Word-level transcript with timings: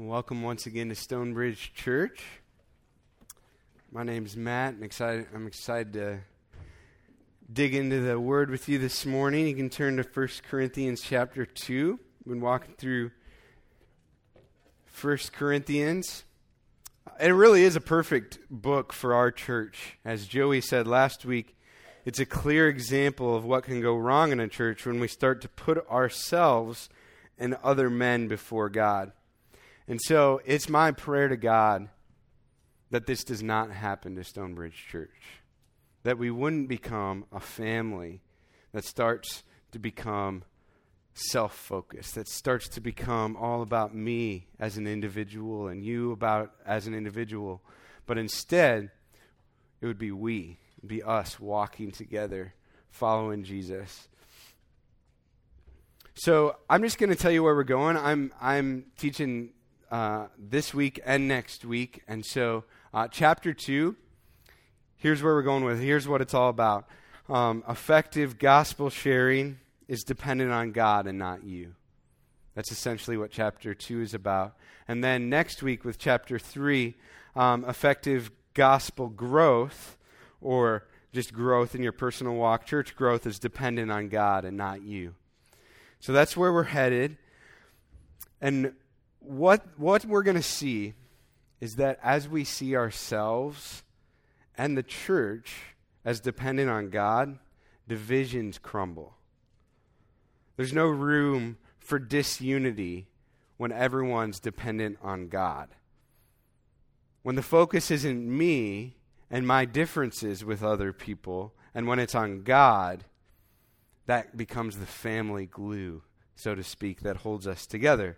Welcome 0.00 0.44
once 0.44 0.64
again 0.64 0.90
to 0.90 0.94
Stonebridge 0.94 1.74
Church. 1.74 2.22
My 3.90 4.04
name's 4.04 4.36
Matt, 4.36 4.74
and 4.74 4.84
excited, 4.84 5.26
I'm 5.34 5.48
excited 5.48 5.92
to 5.94 6.20
dig 7.52 7.74
into 7.74 7.98
the 7.98 8.20
Word 8.20 8.48
with 8.48 8.68
you 8.68 8.78
this 8.78 9.04
morning. 9.04 9.48
You 9.48 9.56
can 9.56 9.68
turn 9.68 9.96
to 9.96 10.04
1 10.04 10.28
Corinthians 10.48 11.00
chapter 11.00 11.44
2. 11.44 11.98
We've 12.24 12.32
been 12.32 12.40
walking 12.40 12.76
through 12.78 13.10
1 15.00 15.18
Corinthians. 15.32 16.22
It 17.18 17.30
really 17.30 17.64
is 17.64 17.74
a 17.74 17.80
perfect 17.80 18.38
book 18.48 18.92
for 18.92 19.14
our 19.14 19.32
church. 19.32 19.98
As 20.04 20.28
Joey 20.28 20.60
said 20.60 20.86
last 20.86 21.24
week, 21.24 21.56
it's 22.04 22.20
a 22.20 22.24
clear 22.24 22.68
example 22.68 23.34
of 23.34 23.44
what 23.44 23.64
can 23.64 23.80
go 23.80 23.96
wrong 23.96 24.30
in 24.30 24.38
a 24.38 24.46
church 24.46 24.86
when 24.86 25.00
we 25.00 25.08
start 25.08 25.40
to 25.40 25.48
put 25.48 25.84
ourselves 25.88 26.88
and 27.36 27.58
other 27.64 27.90
men 27.90 28.28
before 28.28 28.68
God. 28.68 29.10
And 29.88 30.00
so 30.02 30.42
it's 30.44 30.68
my 30.68 30.92
prayer 30.92 31.28
to 31.28 31.36
God 31.36 31.88
that 32.90 33.06
this 33.06 33.24
does 33.24 33.42
not 33.42 33.70
happen 33.70 34.14
to 34.16 34.24
Stonebridge 34.24 34.86
Church. 34.90 35.40
That 36.02 36.18
we 36.18 36.30
wouldn't 36.30 36.68
become 36.68 37.24
a 37.32 37.40
family 37.40 38.20
that 38.72 38.84
starts 38.84 39.42
to 39.72 39.78
become 39.78 40.44
self 41.14 41.56
focused, 41.56 42.14
that 42.14 42.28
starts 42.28 42.68
to 42.68 42.80
become 42.80 43.34
all 43.36 43.62
about 43.62 43.94
me 43.94 44.46
as 44.60 44.76
an 44.76 44.86
individual 44.86 45.68
and 45.68 45.82
you 45.82 46.12
about 46.12 46.52
as 46.66 46.86
an 46.86 46.94
individual. 46.94 47.62
But 48.06 48.18
instead, 48.18 48.90
it 49.80 49.86
would 49.86 49.98
be 49.98 50.12
we, 50.12 50.58
be 50.86 51.02
us 51.02 51.40
walking 51.40 51.90
together, 51.90 52.54
following 52.90 53.42
Jesus. 53.42 54.08
So 56.14 56.56
I'm 56.68 56.82
just 56.82 56.98
going 56.98 57.10
to 57.10 57.16
tell 57.16 57.30
you 57.30 57.42
where 57.42 57.54
we're 57.54 57.64
going. 57.64 57.96
I'm 57.96 58.32
I'm 58.40 58.86
teaching 58.96 59.50
uh, 59.90 60.26
this 60.38 60.74
week 60.74 61.00
and 61.04 61.28
next 61.28 61.64
week. 61.64 62.02
And 62.06 62.24
so, 62.24 62.64
uh, 62.92 63.08
chapter 63.08 63.52
2, 63.52 63.96
here's 64.96 65.22
where 65.22 65.34
we're 65.34 65.42
going 65.42 65.64
with. 65.64 65.80
Here's 65.80 66.06
what 66.06 66.20
it's 66.20 66.34
all 66.34 66.48
about. 66.48 66.88
Um, 67.28 67.62
effective 67.68 68.38
gospel 68.38 68.90
sharing 68.90 69.58
is 69.86 70.02
dependent 70.02 70.50
on 70.50 70.72
God 70.72 71.06
and 71.06 71.18
not 71.18 71.44
you. 71.44 71.74
That's 72.54 72.72
essentially 72.72 73.16
what 73.16 73.30
chapter 73.30 73.74
2 73.74 74.00
is 74.00 74.14
about. 74.14 74.56
And 74.88 75.04
then 75.04 75.28
next 75.28 75.62
week 75.62 75.84
with 75.84 75.98
chapter 75.98 76.38
3, 76.38 76.94
um, 77.36 77.64
effective 77.64 78.30
gospel 78.54 79.08
growth, 79.08 79.96
or 80.40 80.86
just 81.12 81.32
growth 81.32 81.74
in 81.74 81.82
your 81.82 81.92
personal 81.92 82.34
walk, 82.34 82.66
church 82.66 82.96
growth 82.96 83.26
is 83.26 83.38
dependent 83.38 83.90
on 83.90 84.08
God 84.08 84.44
and 84.44 84.56
not 84.56 84.82
you. 84.82 85.14
So 86.00 86.12
that's 86.12 86.36
where 86.36 86.52
we're 86.52 86.64
headed. 86.64 87.16
And 88.40 88.72
what, 89.20 89.64
what 89.76 90.04
we're 90.04 90.22
going 90.22 90.36
to 90.36 90.42
see 90.42 90.94
is 91.60 91.76
that 91.76 91.98
as 92.02 92.28
we 92.28 92.44
see 92.44 92.76
ourselves 92.76 93.82
and 94.56 94.76
the 94.76 94.82
church 94.82 95.54
as 96.04 96.20
dependent 96.20 96.70
on 96.70 96.90
God, 96.90 97.38
divisions 97.86 98.58
crumble. 98.58 99.14
There's 100.56 100.72
no 100.72 100.86
room 100.86 101.58
for 101.78 101.98
disunity 101.98 103.08
when 103.56 103.72
everyone's 103.72 104.40
dependent 104.40 104.98
on 105.02 105.28
God. 105.28 105.68
When 107.22 107.34
the 107.34 107.42
focus 107.42 107.90
isn't 107.90 108.26
me 108.26 108.96
and 109.30 109.46
my 109.46 109.64
differences 109.64 110.44
with 110.44 110.62
other 110.62 110.92
people, 110.92 111.54
and 111.74 111.86
when 111.86 111.98
it's 111.98 112.14
on 112.14 112.42
God, 112.42 113.04
that 114.06 114.36
becomes 114.36 114.78
the 114.78 114.86
family 114.86 115.46
glue, 115.46 116.02
so 116.34 116.54
to 116.54 116.62
speak, 116.62 117.02
that 117.02 117.18
holds 117.18 117.46
us 117.46 117.66
together. 117.66 118.16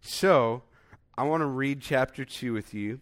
So, 0.00 0.62
I 1.16 1.24
want 1.24 1.42
to 1.42 1.46
read 1.46 1.80
chapter 1.80 2.24
2 2.24 2.52
with 2.52 2.72
you, 2.72 3.00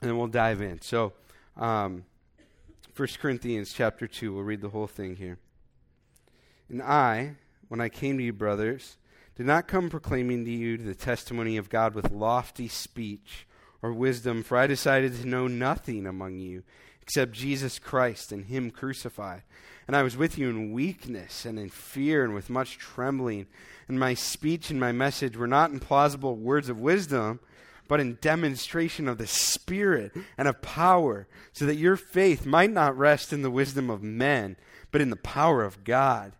and 0.00 0.10
then 0.10 0.16
we'll 0.16 0.28
dive 0.28 0.62
in. 0.62 0.80
So, 0.80 1.12
um, 1.56 2.04
1 2.96 3.08
Corinthians 3.20 3.72
chapter 3.72 4.06
2, 4.06 4.34
we'll 4.34 4.42
read 4.42 4.60
the 4.60 4.70
whole 4.70 4.86
thing 4.86 5.16
here. 5.16 5.38
And 6.68 6.82
I, 6.82 7.36
when 7.68 7.80
I 7.80 7.88
came 7.88 8.16
to 8.18 8.24
you, 8.24 8.32
brothers, 8.32 8.96
did 9.36 9.46
not 9.46 9.68
come 9.68 9.90
proclaiming 9.90 10.44
to 10.44 10.50
you 10.50 10.76
the 10.76 10.94
testimony 10.94 11.56
of 11.56 11.68
God 11.68 11.94
with 11.94 12.10
lofty 12.10 12.68
speech 12.68 13.46
or 13.82 13.92
wisdom, 13.92 14.42
for 14.42 14.56
I 14.56 14.66
decided 14.66 15.16
to 15.16 15.28
know 15.28 15.46
nothing 15.46 16.06
among 16.06 16.38
you 16.38 16.62
except 17.02 17.32
Jesus 17.32 17.78
Christ 17.78 18.32
and 18.32 18.46
Him 18.46 18.70
crucified. 18.70 19.42
And 19.86 19.96
I 19.96 20.02
was 20.02 20.16
with 20.16 20.38
you 20.38 20.48
in 20.48 20.72
weakness 20.72 21.44
and 21.44 21.58
in 21.58 21.68
fear 21.68 22.24
and 22.24 22.34
with 22.34 22.48
much 22.48 22.78
trembling. 22.78 23.46
And 23.88 23.98
my 23.98 24.14
speech 24.14 24.70
and 24.70 24.78
my 24.78 24.92
message 24.92 25.36
were 25.36 25.46
not 25.46 25.70
in 25.70 25.80
plausible 25.80 26.36
words 26.36 26.68
of 26.68 26.80
wisdom, 26.80 27.40
but 27.88 28.00
in 28.00 28.18
demonstration 28.20 29.08
of 29.08 29.18
the 29.18 29.26
Spirit 29.26 30.12
and 30.38 30.46
of 30.46 30.62
power, 30.62 31.26
so 31.52 31.66
that 31.66 31.76
your 31.76 31.96
faith 31.96 32.46
might 32.46 32.70
not 32.70 32.96
rest 32.96 33.32
in 33.32 33.42
the 33.42 33.50
wisdom 33.50 33.90
of 33.90 34.02
men, 34.02 34.56
but 34.90 35.00
in 35.00 35.10
the 35.10 35.16
power 35.16 35.64
of 35.64 35.84
God. 35.84 36.32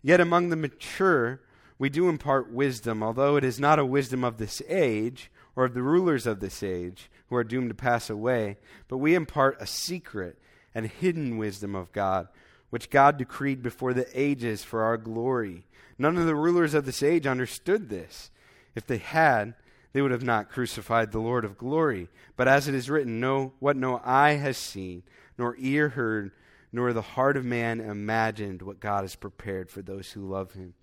Yet 0.00 0.20
among 0.20 0.48
the 0.48 0.56
mature, 0.56 1.40
we 1.78 1.90
do 1.90 2.08
impart 2.08 2.52
wisdom, 2.52 3.02
although 3.02 3.36
it 3.36 3.44
is 3.44 3.58
not 3.58 3.78
a 3.78 3.84
wisdom 3.84 4.22
of 4.24 4.38
this 4.38 4.62
age 4.68 5.30
or 5.56 5.64
of 5.64 5.74
the 5.74 5.82
rulers 5.82 6.26
of 6.26 6.40
this 6.40 6.62
age 6.62 7.10
who 7.28 7.36
are 7.36 7.44
doomed 7.44 7.70
to 7.70 7.74
pass 7.74 8.08
away, 8.10 8.56
but 8.88 8.98
we 8.98 9.14
impart 9.14 9.60
a 9.60 9.66
secret 9.66 10.38
and 10.74 10.86
hidden 10.86 11.38
wisdom 11.38 11.74
of 11.74 11.92
God, 11.92 12.28
which 12.70 12.90
God 12.90 13.16
decreed 13.16 13.62
before 13.62 13.94
the 13.94 14.08
ages 14.14 14.62
for 14.62 14.82
our 14.82 14.96
glory. 14.96 15.66
None 15.98 16.18
of 16.18 16.26
the 16.26 16.34
rulers 16.34 16.74
of 16.74 16.84
this 16.84 17.02
age 17.02 17.26
understood 17.26 17.88
this. 17.88 18.30
If 18.74 18.86
they 18.86 18.98
had, 18.98 19.54
they 19.92 20.02
would 20.02 20.10
have 20.10 20.22
not 20.22 20.50
crucified 20.50 21.10
the 21.10 21.18
Lord 21.18 21.44
of 21.44 21.56
glory. 21.56 22.08
But 22.36 22.48
as 22.48 22.68
it 22.68 22.74
is 22.74 22.90
written, 22.90 23.18
no, 23.18 23.54
what 23.60 23.76
no 23.76 24.00
eye 24.04 24.32
has 24.34 24.58
seen, 24.58 25.02
nor 25.38 25.56
ear 25.58 25.88
heard, 25.88 26.32
nor 26.70 26.92
the 26.92 27.00
heart 27.00 27.38
of 27.38 27.46
man 27.46 27.80
imagined 27.80 28.60
what 28.60 28.80
God 28.80 29.04
has 29.04 29.16
prepared 29.16 29.70
for 29.70 29.80
those 29.80 30.12
who 30.12 30.28
love 30.28 30.52
him. 30.52 30.74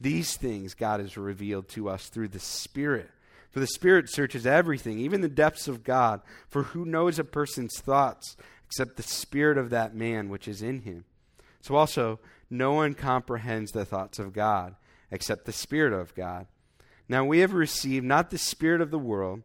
These 0.00 0.36
things 0.36 0.74
God 0.74 0.98
has 0.98 1.16
revealed 1.16 1.68
to 1.70 1.88
us 1.88 2.08
through 2.08 2.28
the 2.28 2.40
Spirit. 2.40 3.10
For 3.56 3.60
the 3.60 3.66
Spirit 3.68 4.10
searches 4.10 4.46
everything, 4.46 4.98
even 4.98 5.22
the 5.22 5.30
depths 5.30 5.66
of 5.66 5.82
God. 5.82 6.20
For 6.46 6.62
who 6.64 6.84
knows 6.84 7.18
a 7.18 7.24
person's 7.24 7.80
thoughts 7.80 8.36
except 8.66 8.98
the 8.98 9.02
Spirit 9.02 9.56
of 9.56 9.70
that 9.70 9.94
man 9.94 10.28
which 10.28 10.46
is 10.46 10.60
in 10.60 10.80
him? 10.80 11.06
So 11.62 11.74
also, 11.74 12.20
no 12.50 12.74
one 12.74 12.92
comprehends 12.92 13.72
the 13.72 13.86
thoughts 13.86 14.18
of 14.18 14.34
God 14.34 14.76
except 15.10 15.46
the 15.46 15.54
Spirit 15.54 15.94
of 15.94 16.14
God. 16.14 16.48
Now 17.08 17.24
we 17.24 17.38
have 17.38 17.54
received 17.54 18.04
not 18.04 18.28
the 18.28 18.36
Spirit 18.36 18.82
of 18.82 18.90
the 18.90 18.98
world, 18.98 19.42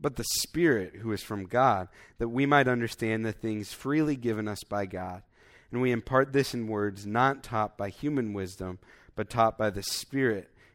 but 0.00 0.16
the 0.16 0.24
Spirit 0.24 0.96
who 0.96 1.12
is 1.12 1.22
from 1.22 1.46
God, 1.46 1.86
that 2.18 2.30
we 2.30 2.46
might 2.46 2.66
understand 2.66 3.24
the 3.24 3.30
things 3.30 3.72
freely 3.72 4.16
given 4.16 4.48
us 4.48 4.64
by 4.64 4.86
God. 4.86 5.22
And 5.70 5.80
we 5.80 5.92
impart 5.92 6.32
this 6.32 6.52
in 6.52 6.66
words 6.66 7.06
not 7.06 7.44
taught 7.44 7.78
by 7.78 7.90
human 7.90 8.32
wisdom, 8.32 8.80
but 9.14 9.30
taught 9.30 9.56
by 9.56 9.70
the 9.70 9.84
Spirit 9.84 10.51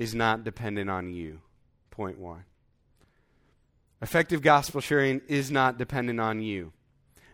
is 0.00 0.14
not 0.14 0.44
dependent 0.44 0.88
on 0.88 1.12
you. 1.12 1.42
Point 1.90 2.18
one. 2.18 2.44
Effective 4.00 4.40
gospel 4.40 4.80
sharing 4.80 5.20
is 5.28 5.50
not 5.50 5.76
dependent 5.76 6.18
on 6.18 6.40
you. 6.40 6.72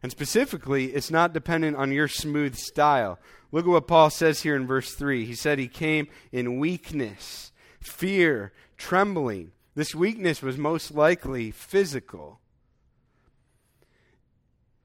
And 0.03 0.11
specifically, 0.11 0.87
it's 0.87 1.09
not 1.09 1.33
dependent 1.33 1.77
on 1.77 1.93
your 1.93 2.09
smooth 2.09 2.57
style. 2.57 3.21
Look 3.53 3.67
at 3.67 3.71
what 3.71 3.87
Paul 3.87 4.11
says 4.11 4.43
here 4.43 4.57
in 4.57 4.67
verse 4.67 4.93
3. 4.95 5.25
He 5.25 5.37
said 5.37 5.61
he 5.61 5.69
came 5.69 6.09
in 6.33 6.59
weakness, 6.59 7.53
fear, 7.81 8.53
trembling. 8.77 9.53
This 9.77 9.95
weakness 9.95 10.43
was 10.43 10.59
most 10.59 10.91
likely 10.91 11.53
physical. 11.53 12.41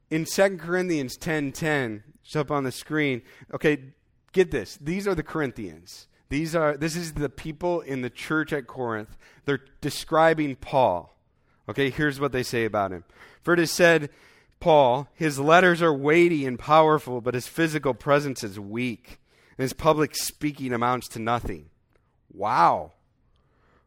In 0.08 0.24
2 0.24 0.58
Corinthians 0.58 1.16
10:10, 1.16 2.04
it's 2.24 2.36
up 2.36 2.52
on 2.52 2.62
the 2.62 2.70
screen. 2.70 3.22
Okay, 3.52 3.92
get 4.30 4.52
this. 4.52 4.78
These 4.80 5.08
are 5.08 5.16
the 5.16 5.24
Corinthians. 5.24 6.06
These 6.32 6.56
are 6.56 6.78
this 6.78 6.96
is 6.96 7.12
the 7.12 7.28
people 7.28 7.82
in 7.82 8.00
the 8.00 8.08
church 8.08 8.54
at 8.54 8.66
Corinth. 8.66 9.18
They're 9.44 9.60
describing 9.82 10.56
Paul. 10.56 11.14
Okay, 11.68 11.90
here's 11.90 12.18
what 12.18 12.32
they 12.32 12.42
say 12.42 12.64
about 12.64 12.90
him. 12.90 13.04
For 13.42 13.52
it 13.52 13.60
is 13.60 13.70
said, 13.70 14.08
Paul, 14.58 15.08
his 15.12 15.38
letters 15.38 15.82
are 15.82 15.92
weighty 15.92 16.46
and 16.46 16.58
powerful, 16.58 17.20
but 17.20 17.34
his 17.34 17.46
physical 17.48 17.92
presence 17.92 18.42
is 18.42 18.58
weak, 18.58 19.18
and 19.58 19.62
his 19.62 19.74
public 19.74 20.16
speaking 20.16 20.72
amounts 20.72 21.06
to 21.08 21.18
nothing. 21.18 21.68
Wow. 22.32 22.92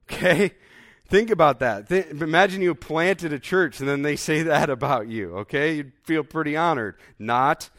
Okay? 0.04 0.52
Think 1.08 1.32
about 1.32 1.58
that. 1.62 1.90
Th- 1.90 2.06
imagine 2.06 2.62
you 2.62 2.76
planted 2.76 3.34
a 3.34 3.40
church 3.40 3.80
and 3.80 3.90
then 3.90 4.04
they 4.04 4.16
say 4.16 4.44
that 4.44 4.70
about 4.70 5.08
you, 5.08 5.36
okay? 5.38 5.78
You'd 5.78 5.94
feel 6.04 6.24
pretty 6.24 6.56
honored. 6.56 6.98
Not. 7.18 7.72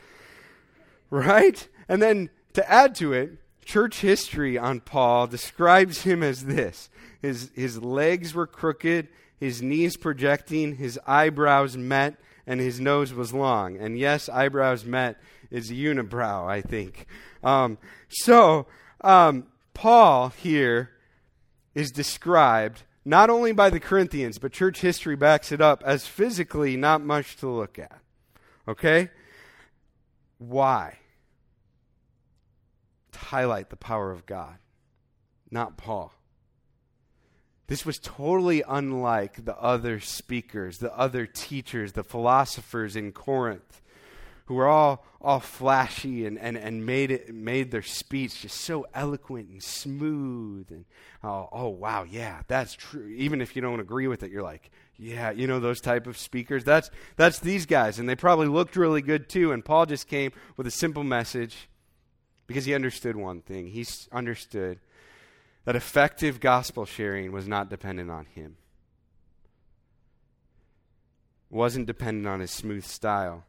Right? 1.08 1.68
And 1.88 2.02
then 2.02 2.30
to 2.54 2.68
add 2.68 2.96
to 2.96 3.12
it, 3.12 3.38
church 3.66 4.00
history 4.00 4.56
on 4.56 4.80
Paul 4.80 5.26
describes 5.26 6.02
him 6.02 6.22
as 6.22 6.44
this 6.44 6.88
his, 7.20 7.50
his 7.54 7.82
legs 7.82 8.34
were 8.34 8.46
crooked, 8.46 9.08
his 9.38 9.60
knees 9.60 9.96
projecting, 9.96 10.76
his 10.76 10.98
eyebrows 11.06 11.76
met, 11.76 12.16
and 12.46 12.60
his 12.60 12.78
nose 12.80 13.12
was 13.12 13.34
long. 13.34 13.76
And 13.76 13.98
yes, 13.98 14.28
eyebrows 14.28 14.84
met 14.84 15.20
is 15.50 15.70
unibrow, 15.70 16.46
I 16.46 16.62
think. 16.62 17.06
Um, 17.42 17.78
so, 18.08 18.66
um, 19.00 19.48
Paul 19.74 20.28
here 20.28 20.90
is 21.74 21.90
described 21.90 22.84
not 23.04 23.28
only 23.28 23.52
by 23.52 23.70
the 23.70 23.80
Corinthians, 23.80 24.38
but 24.38 24.52
church 24.52 24.80
history 24.80 25.16
backs 25.16 25.52
it 25.52 25.60
up 25.60 25.82
as 25.84 26.06
physically 26.06 26.76
not 26.76 27.02
much 27.02 27.36
to 27.38 27.48
look 27.48 27.78
at. 27.78 28.00
Okay? 28.68 29.10
Why? 30.38 30.98
Highlight 33.26 33.70
the 33.70 33.76
power 33.76 34.10
of 34.10 34.26
God, 34.26 34.56
not 35.50 35.76
Paul. 35.76 36.12
This 37.66 37.84
was 37.84 37.98
totally 37.98 38.62
unlike 38.66 39.44
the 39.44 39.56
other 39.56 39.98
speakers, 39.98 40.78
the 40.78 40.96
other 40.96 41.26
teachers, 41.26 41.92
the 41.92 42.04
philosophers 42.04 42.94
in 42.94 43.10
Corinth 43.10 43.82
who 44.46 44.54
were 44.54 44.68
all, 44.68 45.04
all 45.20 45.40
flashy 45.40 46.24
and, 46.24 46.38
and, 46.38 46.56
and 46.56 46.86
made, 46.86 47.10
it, 47.10 47.34
made 47.34 47.72
their 47.72 47.82
speech 47.82 48.42
just 48.42 48.60
so 48.60 48.86
eloquent 48.94 49.48
and 49.48 49.62
smooth. 49.62 50.70
And 50.70 50.84
oh, 51.22 51.48
oh, 51.50 51.68
wow, 51.68 52.04
yeah, 52.04 52.42
that's 52.46 52.74
true. 52.74 53.08
Even 53.08 53.40
if 53.40 53.56
you 53.56 53.62
don't 53.62 53.80
agree 53.80 54.06
with 54.06 54.22
it, 54.22 54.30
you're 54.30 54.44
like, 54.44 54.70
yeah, 54.96 55.32
you 55.32 55.48
know, 55.48 55.58
those 55.58 55.80
type 55.80 56.06
of 56.06 56.16
speakers. 56.16 56.62
That's, 56.62 56.90
that's 57.16 57.40
these 57.40 57.66
guys. 57.66 57.98
And 57.98 58.08
they 58.08 58.14
probably 58.14 58.46
looked 58.46 58.76
really 58.76 59.02
good 59.02 59.28
too. 59.28 59.50
And 59.50 59.64
Paul 59.64 59.84
just 59.84 60.06
came 60.06 60.30
with 60.56 60.66
a 60.68 60.70
simple 60.70 61.02
message 61.02 61.68
because 62.46 62.64
he 62.64 62.74
understood 62.74 63.16
one 63.16 63.40
thing. 63.40 63.68
He 63.68 63.86
understood 64.12 64.78
that 65.64 65.76
effective 65.76 66.40
gospel 66.40 66.84
sharing 66.84 67.32
was 67.32 67.48
not 67.48 67.70
dependent 67.70 68.10
on 68.10 68.26
him 68.26 68.56
wasn't 71.50 71.86
dependent 71.86 72.26
on 72.26 72.40
his 72.40 72.50
smooth 72.50 72.84
style. 72.84 73.44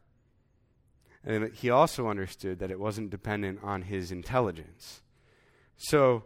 And 1.24 1.52
he 1.52 1.68
also 1.70 2.08
understood 2.08 2.58
that 2.60 2.70
it 2.70 2.80
wasn't 2.80 3.10
dependent 3.10 3.60
on 3.62 3.82
his 3.82 4.12
intelligence. 4.12 5.02
So 5.76 6.24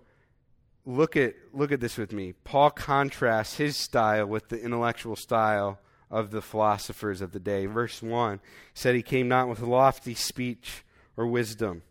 look 0.85 1.17
at 1.17 1.35
look 1.53 1.73
at 1.73 1.81
this 1.81 1.97
with 1.97 2.13
me. 2.13 2.35
Paul 2.45 2.71
contrasts 2.71 3.57
his 3.57 3.77
style 3.77 4.27
with 4.27 4.49
the 4.49 4.63
intellectual 4.63 5.17
style 5.17 5.81
of 6.11 6.31
the 6.31 6.43
philosophers 6.43 7.21
of 7.21 7.33
the 7.33 7.41
day. 7.41 7.67
Verse 7.67 8.03
1 8.03 8.41
said 8.75 8.95
he 8.95 9.03
came 9.03 9.29
not 9.29 9.49
with 9.49 9.61
lofty 9.61 10.15
speech 10.15 10.85
or 11.17 11.27
wisdom. 11.27 11.83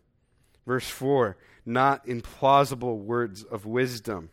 Verse 0.66 0.88
4, 0.88 1.36
not 1.66 2.06
in 2.06 2.20
plausible 2.20 2.98
words 2.98 3.42
of 3.42 3.66
wisdom. 3.66 4.30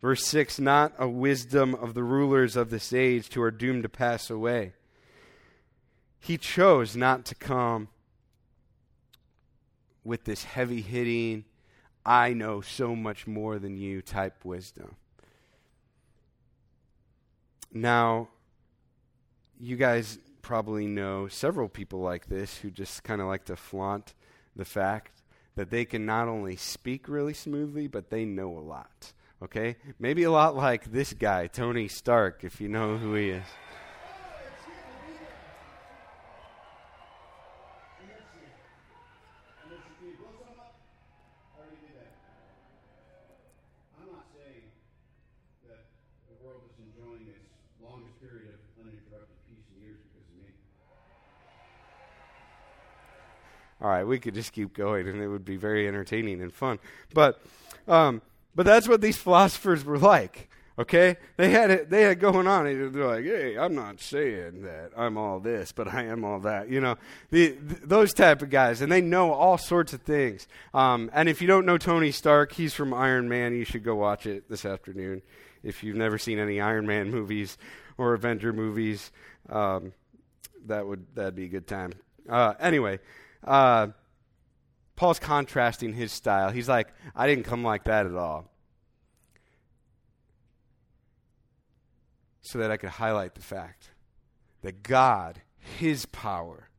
Verse 0.00 0.24
6, 0.24 0.58
not 0.58 0.92
a 0.98 1.08
wisdom 1.08 1.74
of 1.74 1.94
the 1.94 2.02
rulers 2.02 2.56
of 2.56 2.70
this 2.70 2.92
age 2.92 3.32
who 3.32 3.42
are 3.42 3.50
doomed 3.50 3.84
to 3.84 3.88
pass 3.88 4.30
away. 4.30 4.72
He 6.18 6.38
chose 6.38 6.96
not 6.96 7.24
to 7.26 7.34
come 7.34 7.88
with 10.04 10.24
this 10.24 10.44
heavy 10.44 10.80
hitting, 10.80 11.44
I 12.04 12.32
know 12.32 12.60
so 12.60 12.96
much 12.96 13.26
more 13.26 13.58
than 13.58 13.76
you 13.76 14.02
type 14.02 14.44
wisdom. 14.44 14.96
Now, 17.72 18.28
you 19.58 19.76
guys 19.76 20.18
probably 20.42 20.86
know 20.86 21.28
several 21.28 21.68
people 21.68 22.00
like 22.00 22.26
this 22.26 22.58
who 22.58 22.70
just 22.70 23.04
kind 23.04 23.20
of 23.20 23.28
like 23.28 23.44
to 23.44 23.56
flaunt 23.56 24.14
the 24.56 24.64
fact 24.64 25.21
that 25.54 25.70
they 25.70 25.84
can 25.84 26.06
not 26.06 26.28
only 26.28 26.56
speak 26.56 27.08
really 27.08 27.34
smoothly, 27.34 27.86
but 27.86 28.10
they 28.10 28.24
know 28.24 28.56
a 28.58 28.60
lot. 28.60 29.12
Okay? 29.42 29.76
Maybe 29.98 30.22
a 30.22 30.30
lot 30.30 30.56
like 30.56 30.92
this 30.92 31.12
guy, 31.12 31.46
Tony 31.46 31.88
Stark, 31.88 32.44
if 32.44 32.60
you 32.60 32.68
know 32.68 32.96
who 32.96 33.14
he 33.14 33.30
is. 33.30 33.44
All 53.82 53.88
right, 53.88 54.04
we 54.04 54.18
could 54.18 54.34
just 54.34 54.52
keep 54.52 54.74
going 54.74 55.08
and 55.08 55.20
it 55.20 55.28
would 55.28 55.44
be 55.44 55.56
very 55.56 55.88
entertaining 55.88 56.40
and 56.40 56.52
fun. 56.52 56.78
But, 57.12 57.42
um, 57.88 58.22
but 58.54 58.64
that's 58.64 58.88
what 58.88 59.00
these 59.00 59.16
philosophers 59.16 59.84
were 59.84 59.98
like. 59.98 60.48
Okay, 60.78 61.18
they 61.36 61.50
had 61.50 61.70
it. 61.70 61.90
They 61.90 62.02
had 62.02 62.18
going 62.18 62.46
on. 62.46 62.64
They're 62.64 63.06
like, 63.06 63.24
"Hey, 63.24 63.58
I'm 63.58 63.74
not 63.74 64.00
saying 64.00 64.62
that 64.62 64.90
I'm 64.96 65.18
all 65.18 65.38
this, 65.38 65.70
but 65.70 65.86
I 65.86 66.04
am 66.04 66.24
all 66.24 66.40
that." 66.40 66.70
You 66.70 66.80
know, 66.80 66.96
the, 67.30 67.50
those 67.60 68.14
type 68.14 68.40
of 68.40 68.48
guys, 68.48 68.80
and 68.80 68.90
they 68.90 69.02
know 69.02 69.32
all 69.32 69.58
sorts 69.58 69.92
of 69.92 70.00
things. 70.00 70.48
Um, 70.72 71.10
and 71.12 71.28
if 71.28 71.42
you 71.42 71.46
don't 71.46 71.66
know 71.66 71.76
Tony 71.76 72.10
Stark, 72.10 72.52
he's 72.52 72.72
from 72.72 72.94
Iron 72.94 73.28
Man. 73.28 73.54
You 73.54 73.66
should 73.66 73.84
go 73.84 73.94
watch 73.94 74.24
it 74.24 74.48
this 74.48 74.64
afternoon. 74.64 75.20
If 75.62 75.84
you've 75.84 75.96
never 75.96 76.16
seen 76.16 76.38
any 76.38 76.58
Iron 76.58 76.86
Man 76.86 77.10
movies 77.10 77.58
or 77.98 78.14
Avenger 78.14 78.54
movies, 78.54 79.12
um, 79.50 79.92
that 80.66 80.86
would 80.86 81.04
that'd 81.14 81.36
be 81.36 81.44
a 81.44 81.48
good 81.48 81.66
time. 81.66 81.92
Uh, 82.26 82.54
anyway, 82.58 82.98
uh, 83.44 83.88
Paul's 84.96 85.18
contrasting 85.18 85.94
his 85.94 86.12
style. 86.12 86.50
He's 86.50 86.68
like, 86.68 86.88
I 87.14 87.26
didn't 87.26 87.44
come 87.44 87.64
like 87.64 87.84
that 87.84 88.06
at 88.06 88.14
all. 88.14 88.50
So 92.40 92.58
that 92.58 92.70
I 92.70 92.76
could 92.76 92.90
highlight 92.90 93.34
the 93.34 93.40
fact 93.40 93.90
that 94.62 94.82
God, 94.82 95.42
His 95.58 96.06
power, 96.06 96.70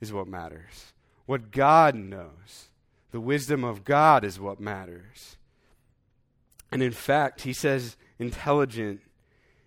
is 0.00 0.12
what 0.12 0.26
matters. 0.26 0.92
What 1.26 1.50
God 1.52 1.94
knows, 1.94 2.70
the 3.12 3.20
wisdom 3.20 3.62
of 3.62 3.84
God 3.84 4.24
is 4.24 4.40
what 4.40 4.58
matters. 4.58 5.36
And 6.72 6.82
in 6.82 6.92
fact, 6.92 7.42
he 7.42 7.52
says 7.52 7.96
intelligent 8.18 9.00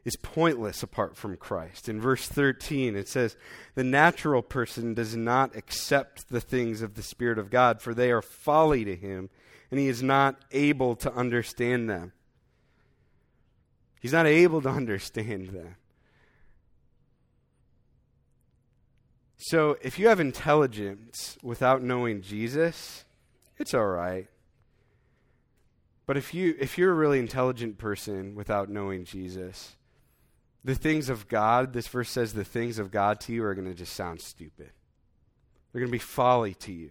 is 0.06 0.16
pointless 0.16 0.84
apart 0.84 1.18
from 1.18 1.36
Christ. 1.36 1.90
In 1.90 2.00
verse 2.00 2.28
13, 2.28 2.96
it 2.96 3.08
says, 3.08 3.36
The 3.74 3.84
natural 3.84 4.44
person 4.44 4.94
does 4.94 5.16
not 5.16 5.56
accept 5.56 6.30
the 6.30 6.40
things 6.40 6.84
of 6.84 6.94
the 6.94 7.02
Spirit 7.02 7.40
of 7.40 7.50
God, 7.50 7.82
for 7.82 7.94
they 7.94 8.12
are 8.12 8.22
folly 8.22 8.86
to 8.86 8.96
him, 8.96 9.32
and 9.72 9.80
he 9.80 9.88
is 9.88 10.04
not 10.04 10.38
able 10.52 10.96
to 10.98 11.12
understand 11.14 11.90
them. 11.90 12.14
He's 14.00 14.14
not 14.14 14.28
able 14.28 14.62
to 14.62 14.70
understand 14.82 15.50
them. 15.50 15.76
So, 19.38 19.78
if 19.82 20.00
you 20.00 20.08
have 20.08 20.20
intelligence 20.20 21.38
without 21.44 21.84
knowing 21.84 22.22
Jesus, 22.22 23.06
it's 23.58 23.74
all 23.74 23.86
right. 23.86 24.28
But 26.06 26.18
if 26.18 26.34
you 26.34 26.56
if 26.60 26.78
you're 26.78 26.92
a 26.92 26.96
really 26.96 27.20
intelligent 27.20 27.78
person 27.78 28.36
without 28.36 28.70
knowing 28.70 29.06
Jesus, 29.06 29.76
the 30.66 30.76
things 30.76 31.10
of 31.10 31.28
God, 31.28 31.74
this 31.74 31.88
verse 31.88 32.10
says 32.10 32.34
the 32.34 32.44
things 32.44 32.80
of 32.80 32.90
God 32.90 33.20
to 33.22 33.34
you 33.34 33.46
are 33.46 33.54
going 33.54 33.68
to 33.68 33.76
just 33.76 33.94
sound 33.94 34.20
stupid. 34.20 34.72
They're 35.72 35.80
going 35.80 35.92
to 35.92 35.92
be 35.92 36.00
folly 36.00 36.56
to 36.56 36.74
you. 36.74 36.90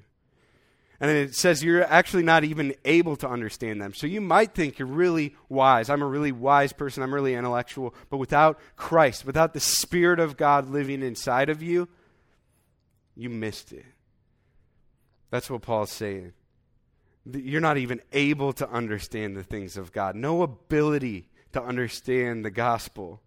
And 1.01 1.11
it 1.11 1.35
says 1.35 1.65
you're 1.65 1.83
actually 1.83 2.23
not 2.23 2.45
even 2.45 2.77
able 2.85 3.17
to 3.17 3.29
understand 3.29 3.83
them. 3.83 3.93
So 3.93 4.07
you 4.07 4.21
might 4.21 4.55
think 4.55 4.79
you're 4.79 4.87
really 4.87 5.35
wise. 5.49 5.91
I'm 5.91 6.03
a 6.03 6.07
really 6.07 6.31
wise 6.31 6.73
person. 6.73 7.03
I'm 7.03 7.13
really 7.13 7.35
intellectual. 7.35 7.97
But 8.11 8.19
without 8.19 8.61
Christ, 8.77 9.27
without 9.27 9.55
the 9.55 9.61
Spirit 9.61 10.21
of 10.21 10.37
God 10.37 10.71
living 10.71 11.03
inside 11.03 11.51
of 11.51 11.61
you, 11.61 11.89
you 13.17 13.29
missed 13.29 13.73
it. 13.73 13.85
That's 15.31 15.51
what 15.51 15.63
Paul's 15.63 15.91
saying. 15.91 16.33
You're 17.27 17.61
not 17.61 17.79
even 17.79 18.01
able 18.13 18.53
to 18.53 18.71
understand 18.71 19.37
the 19.37 19.43
things 19.43 19.77
of 19.77 19.91
God. 19.91 20.15
No 20.15 20.43
ability 20.43 21.29
to 21.55 21.63
understand 21.63 22.45
the 22.45 22.53
gospel 22.53 23.21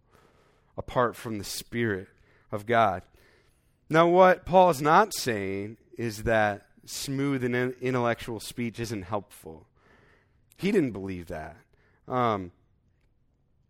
apart 0.77 1.15
from 1.15 1.37
the 1.37 1.43
Spirit 1.43 2.07
of 2.51 2.65
God. 2.65 3.01
Now, 3.89 4.07
what 4.07 4.45
Paul 4.45 4.69
is 4.69 4.81
not 4.81 5.13
saying 5.13 5.77
is 5.97 6.23
that 6.23 6.67
smooth 6.85 7.43
and 7.43 7.73
intellectual 7.81 8.39
speech 8.39 8.79
isn't 8.79 9.03
helpful. 9.03 9.67
He 10.57 10.71
didn't 10.71 10.91
believe 10.91 11.27
that. 11.27 11.57
Um, 12.07 12.51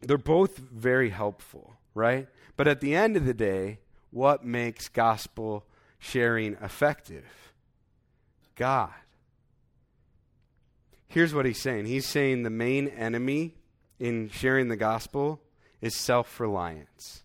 they're 0.02 0.18
both 0.18 0.58
very 0.58 1.10
helpful, 1.10 1.76
right? 1.94 2.28
But 2.56 2.68
at 2.68 2.82
the 2.82 2.96
end 2.96 3.18
of 3.18 3.26
the 3.26 3.34
day, 3.34 3.80
what 4.12 4.46
makes 4.46 4.88
gospel 4.88 5.66
sharing 6.00 6.54
effective? 6.62 7.26
God. 8.56 8.94
Here's 11.08 11.34
what 11.34 11.46
he's 11.46 11.62
saying 11.62 11.86
He's 11.86 12.06
saying 12.06 12.44
the 12.44 12.50
main 12.50 12.88
enemy 12.88 13.56
in 14.00 14.30
sharing 14.30 14.68
the 14.68 14.76
gospel 14.76 15.42
is 15.82 15.96
self 15.96 16.40
reliance. 16.40 17.24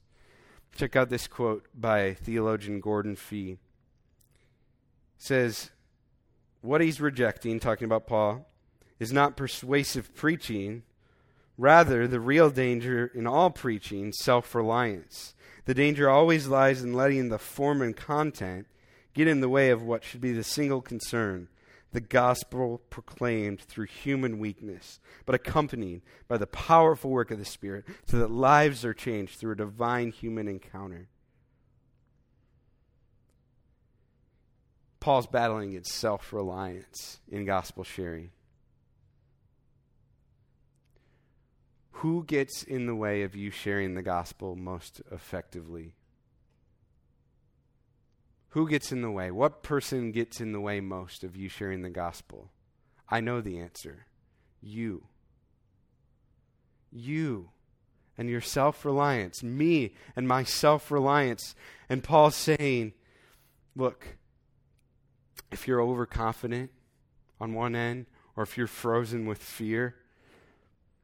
Check 0.74 0.96
out 0.96 1.10
this 1.10 1.26
quote 1.26 1.66
by 1.74 2.14
theologian 2.14 2.80
Gordon 2.80 3.16
Fee. 3.16 3.52
It 3.52 3.58
says, 5.18 5.70
What 6.60 6.80
he's 6.80 7.00
rejecting, 7.00 7.60
talking 7.60 7.84
about 7.84 8.06
Paul, 8.06 8.48
is 8.98 9.12
not 9.12 9.36
persuasive 9.36 10.14
preaching. 10.14 10.82
Rather, 11.58 12.08
the 12.08 12.20
real 12.20 12.50
danger 12.50 13.10
in 13.14 13.26
all 13.26 13.50
preaching, 13.50 14.12
self 14.12 14.54
reliance. 14.54 15.34
The 15.64 15.74
danger 15.74 16.10
always 16.10 16.48
lies 16.48 16.82
in 16.82 16.94
letting 16.94 17.28
the 17.28 17.38
form 17.38 17.82
and 17.82 17.96
content 17.96 18.66
get 19.14 19.28
in 19.28 19.40
the 19.40 19.48
way 19.48 19.70
of 19.70 19.82
what 19.82 20.02
should 20.02 20.20
be 20.20 20.32
the 20.32 20.42
single 20.42 20.80
concern 20.80 21.48
the 21.92 22.00
gospel 22.00 22.82
proclaimed 22.90 23.60
through 23.60 23.86
human 23.86 24.38
weakness, 24.38 24.98
but 25.26 25.34
accompanied 25.34 26.02
by 26.26 26.38
the 26.38 26.46
powerful 26.46 27.10
work 27.10 27.30
of 27.30 27.38
the 27.38 27.44
Spirit, 27.44 27.84
so 28.06 28.18
that 28.18 28.30
lives 28.30 28.84
are 28.84 28.94
changed 28.94 29.38
through 29.38 29.52
a 29.52 29.56
divine 29.56 30.10
human 30.10 30.48
encounter. 30.48 31.08
Paul's 35.00 35.26
battling 35.26 35.70
against 35.70 35.92
self 35.92 36.32
reliance 36.32 37.20
in 37.28 37.44
gospel 37.44 37.84
sharing. 37.84 38.30
Who 41.96 42.24
gets 42.24 42.62
in 42.62 42.86
the 42.86 42.94
way 42.94 43.22
of 43.22 43.36
you 43.36 43.50
sharing 43.50 43.94
the 43.94 44.02
gospel 44.02 44.56
most 44.56 45.02
effectively? 45.10 45.94
Who 48.52 48.68
gets 48.68 48.92
in 48.92 49.00
the 49.00 49.10
way? 49.10 49.30
What 49.30 49.62
person 49.62 50.12
gets 50.12 50.38
in 50.40 50.52
the 50.52 50.60
way 50.60 50.80
most 50.80 51.24
of 51.24 51.36
you 51.36 51.48
sharing 51.48 51.80
the 51.80 51.88
gospel? 51.88 52.50
I 53.08 53.20
know 53.20 53.40
the 53.40 53.58
answer. 53.58 54.04
You. 54.60 55.04
You 56.90 57.48
and 58.18 58.28
your 58.28 58.42
self 58.42 58.84
reliance. 58.84 59.42
Me 59.42 59.94
and 60.14 60.28
my 60.28 60.44
self 60.44 60.90
reliance. 60.90 61.54
And 61.88 62.04
Paul's 62.04 62.36
saying, 62.36 62.92
look, 63.74 64.18
if 65.50 65.66
you're 65.66 65.80
overconfident 65.80 66.70
on 67.40 67.54
one 67.54 67.74
end, 67.74 68.04
or 68.36 68.42
if 68.42 68.58
you're 68.58 68.66
frozen 68.66 69.24
with 69.24 69.38
fear, 69.38 69.94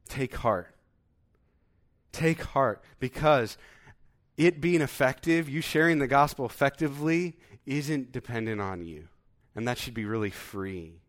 take 0.07 0.35
heart. 0.35 0.75
Take 2.11 2.43
heart 2.43 2.83
because 2.99 3.57
it 4.39 4.61
being 4.61 4.79
effective, 4.79 5.49
you 5.49 5.59
sharing 5.59 5.99
the 5.99 6.07
gospel 6.07 6.45
effectively, 6.45 7.35
isn't 7.65 8.13
dependent 8.13 8.61
on 8.61 8.85
you. 8.85 9.09
And 9.53 9.67
that 9.67 9.77
should 9.77 9.93
be 9.93 10.05
really 10.05 10.29
free. 10.29 11.01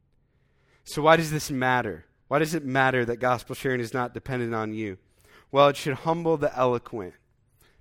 So, 0.82 1.02
why 1.02 1.16
does 1.16 1.30
this 1.30 1.48
matter? 1.48 2.06
Why 2.26 2.40
does 2.40 2.54
it 2.54 2.64
matter 2.64 3.04
that 3.04 3.18
gospel 3.18 3.54
sharing 3.54 3.80
is 3.80 3.94
not 3.94 4.14
dependent 4.14 4.52
on 4.52 4.74
you? 4.74 4.98
Well, 5.52 5.68
it 5.68 5.76
should 5.76 5.94
humble 5.94 6.36
the 6.38 6.54
eloquent. 6.58 7.14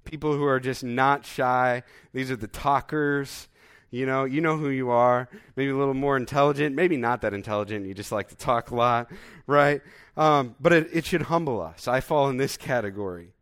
People 0.05 0.33
who 0.33 0.43
are 0.43 0.59
just 0.59 0.83
not 0.83 1.25
shy. 1.25 1.81
These 2.13 2.29
are 2.29 2.35
the 2.35 2.47
talkers. 2.47 3.47
You 3.89 4.05
know, 4.05 4.25
you 4.25 4.41
know 4.41 4.55
who 4.55 4.69
you 4.69 4.91
are. 4.91 5.29
Maybe 5.55 5.71
a 5.71 5.75
little 5.75 5.95
more 5.95 6.15
intelligent, 6.15 6.75
maybe 6.75 6.95
not 6.95 7.21
that 7.21 7.33
intelligent. 7.33 7.87
You 7.87 7.95
just 7.95 8.11
like 8.11 8.27
to 8.29 8.35
talk 8.35 8.69
a 8.69 8.75
lot, 8.75 9.11
right? 9.47 9.81
Um, 10.15 10.55
but 10.59 10.73
it, 10.73 10.89
it 10.93 11.05
should 11.05 11.23
humble 11.23 11.59
us. 11.59 11.87
I 11.87 12.01
fall 12.01 12.29
in 12.29 12.37
this 12.37 12.55
category 12.55 13.33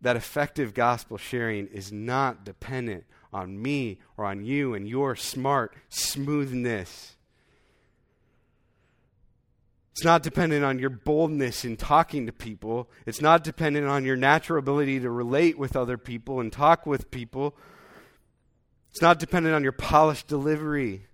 that 0.00 0.16
effective 0.16 0.74
gospel 0.74 1.18
sharing 1.18 1.66
is 1.68 1.92
not 1.92 2.44
dependent 2.44 3.04
on 3.32 3.60
me 3.60 3.98
or 4.16 4.24
on 4.24 4.44
you 4.44 4.74
and 4.74 4.88
your 4.88 5.14
smart 5.14 5.74
smoothness. 5.88 7.16
It's 9.92 10.04
not 10.04 10.22
dependent 10.22 10.64
on 10.64 10.78
your 10.78 10.90
boldness 10.90 11.64
in 11.64 11.76
talking 11.76 12.26
to 12.26 12.32
people. 12.32 12.88
It's 13.04 13.20
not 13.20 13.44
dependent 13.44 13.86
on 13.86 14.04
your 14.04 14.16
natural 14.16 14.58
ability 14.58 15.00
to 15.00 15.10
relate 15.10 15.58
with 15.58 15.76
other 15.76 15.98
people 15.98 16.40
and 16.40 16.50
talk 16.50 16.86
with 16.86 17.10
people. 17.10 17.54
It's 18.90 19.02
not 19.02 19.18
dependent 19.18 19.54
on 19.54 19.62
your 19.62 19.72
polished 19.72 20.26
delivery 20.26 21.06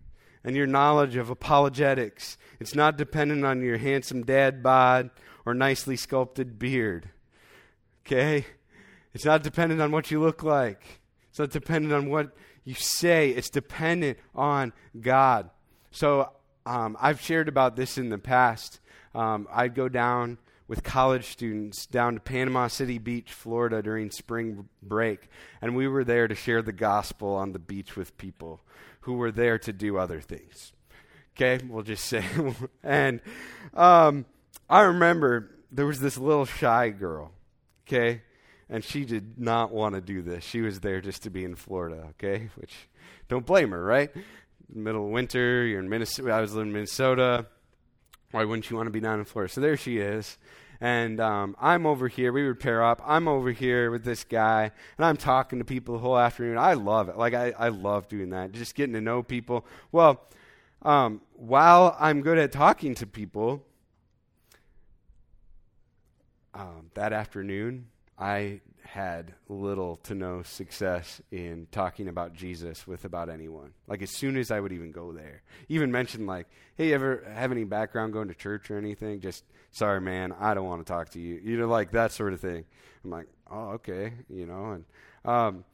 and 0.44 0.54
your 0.54 0.68
knowledge 0.68 1.16
of 1.16 1.30
apologetics. 1.30 2.38
It's 2.60 2.74
not 2.74 2.96
dependent 2.96 3.44
on 3.44 3.60
your 3.60 3.78
handsome 3.78 4.22
dad 4.22 4.62
bod 4.62 5.10
or 5.44 5.52
nicely 5.52 5.96
sculpted 5.96 6.58
beard. 6.58 7.10
Okay? 8.06 8.46
It's 9.16 9.24
not 9.24 9.42
dependent 9.42 9.80
on 9.80 9.92
what 9.92 10.10
you 10.10 10.20
look 10.20 10.42
like. 10.42 11.00
It's 11.30 11.38
not 11.38 11.48
dependent 11.48 11.94
on 11.94 12.10
what 12.10 12.36
you 12.64 12.74
say. 12.74 13.30
It's 13.30 13.48
dependent 13.48 14.18
on 14.34 14.74
God. 15.00 15.48
So 15.90 16.32
um, 16.66 16.98
I've 17.00 17.22
shared 17.22 17.48
about 17.48 17.76
this 17.76 17.96
in 17.96 18.10
the 18.10 18.18
past. 18.18 18.78
Um, 19.14 19.48
I'd 19.50 19.74
go 19.74 19.88
down 19.88 20.36
with 20.68 20.84
college 20.84 21.28
students 21.28 21.86
down 21.86 22.12
to 22.12 22.20
Panama 22.20 22.66
City 22.66 22.98
Beach, 22.98 23.32
Florida 23.32 23.80
during 23.82 24.10
spring 24.10 24.68
break, 24.82 25.30
and 25.62 25.74
we 25.74 25.88
were 25.88 26.04
there 26.04 26.28
to 26.28 26.34
share 26.34 26.60
the 26.60 26.74
gospel 26.74 27.36
on 27.36 27.52
the 27.52 27.58
beach 27.58 27.96
with 27.96 28.18
people 28.18 28.60
who 29.00 29.14
were 29.14 29.32
there 29.32 29.58
to 29.60 29.72
do 29.72 29.96
other 29.96 30.20
things. 30.20 30.74
Okay, 31.34 31.64
we'll 31.66 31.84
just 31.84 32.04
say. 32.04 32.22
and 32.82 33.22
um, 33.72 34.26
I 34.68 34.82
remember 34.82 35.52
there 35.72 35.86
was 35.86 36.00
this 36.00 36.18
little 36.18 36.44
shy 36.44 36.90
girl. 36.90 37.32
Okay, 37.88 38.20
and 38.68 38.82
she 38.82 39.04
did 39.04 39.38
not 39.38 39.72
want 39.72 39.94
to 39.94 40.00
do 40.00 40.22
this. 40.22 40.44
She 40.44 40.60
was 40.60 40.80
there 40.80 41.00
just 41.00 41.22
to 41.22 41.30
be 41.30 41.44
in 41.44 41.54
Florida, 41.54 42.08
okay? 42.10 42.50
Which, 42.56 42.74
don't 43.28 43.46
blame 43.46 43.70
her, 43.70 43.82
right? 43.82 44.10
Middle 44.72 45.06
of 45.06 45.12
winter, 45.12 45.64
you're 45.64 45.80
in 45.80 45.88
Minnesota. 45.88 46.32
I 46.32 46.40
was 46.40 46.54
living 46.54 46.68
in 46.68 46.74
Minnesota. 46.74 47.46
Why 48.32 48.44
wouldn't 48.44 48.68
you 48.68 48.76
want 48.76 48.88
to 48.88 48.90
be 48.90 49.00
down 49.00 49.20
in 49.20 49.24
Florida? 49.24 49.52
So 49.52 49.60
there 49.60 49.76
she 49.76 49.98
is. 49.98 50.36
And 50.80 51.20
um, 51.20 51.56
I'm 51.60 51.86
over 51.86 52.08
here. 52.08 52.32
We 52.32 52.46
would 52.46 52.60
pair 52.60 52.84
up. 52.84 53.00
I'm 53.06 53.28
over 53.28 53.50
here 53.50 53.90
with 53.90 54.04
this 54.04 54.24
guy, 54.24 54.72
and 54.98 55.06
I'm 55.06 55.16
talking 55.16 55.58
to 55.58 55.64
people 55.64 55.94
the 55.94 56.00
whole 56.00 56.18
afternoon. 56.18 56.58
I 56.58 56.74
love 56.74 57.08
it. 57.08 57.16
Like, 57.16 57.32
I, 57.32 57.54
I 57.58 57.68
love 57.68 58.08
doing 58.08 58.30
that, 58.30 58.52
just 58.52 58.74
getting 58.74 58.92
to 58.92 59.00
know 59.00 59.22
people. 59.22 59.64
Well, 59.90 60.22
um, 60.82 61.22
while 61.32 61.96
I'm 61.98 62.20
good 62.20 62.36
at 62.36 62.52
talking 62.52 62.94
to 62.96 63.06
people, 63.06 63.64
um, 66.52 66.90
that 66.94 67.12
afternoon, 67.12 67.86
I 68.18 68.60
had 68.82 69.34
little 69.48 69.96
to 69.96 70.14
no 70.14 70.42
success 70.42 71.20
in 71.30 71.66
talking 71.70 72.08
about 72.08 72.32
Jesus 72.32 72.86
with 72.86 73.04
about 73.04 73.28
anyone. 73.28 73.72
Like 73.86 74.00
as 74.00 74.10
soon 74.10 74.36
as 74.36 74.50
I 74.50 74.60
would 74.60 74.72
even 74.72 74.92
go 74.92 75.12
there, 75.12 75.42
even 75.68 75.92
mention 75.92 76.26
like, 76.26 76.46
"Hey, 76.76 76.88
you 76.88 76.94
ever 76.94 77.24
have 77.32 77.52
any 77.52 77.64
background 77.64 78.12
going 78.12 78.28
to 78.28 78.34
church 78.34 78.70
or 78.70 78.78
anything?" 78.78 79.20
Just 79.20 79.44
sorry, 79.70 80.00
man, 80.00 80.32
I 80.38 80.54
don't 80.54 80.66
want 80.66 80.86
to 80.86 80.90
talk 80.90 81.10
to 81.10 81.20
you. 81.20 81.40
You 81.42 81.58
know, 81.58 81.68
like 81.68 81.90
that 81.92 82.12
sort 82.12 82.32
of 82.32 82.40
thing. 82.40 82.64
I'm 83.04 83.10
like, 83.10 83.26
oh, 83.50 83.70
okay, 83.70 84.12
you 84.28 84.46
know, 84.46 84.72
and 84.72 84.84
um, 85.24 85.64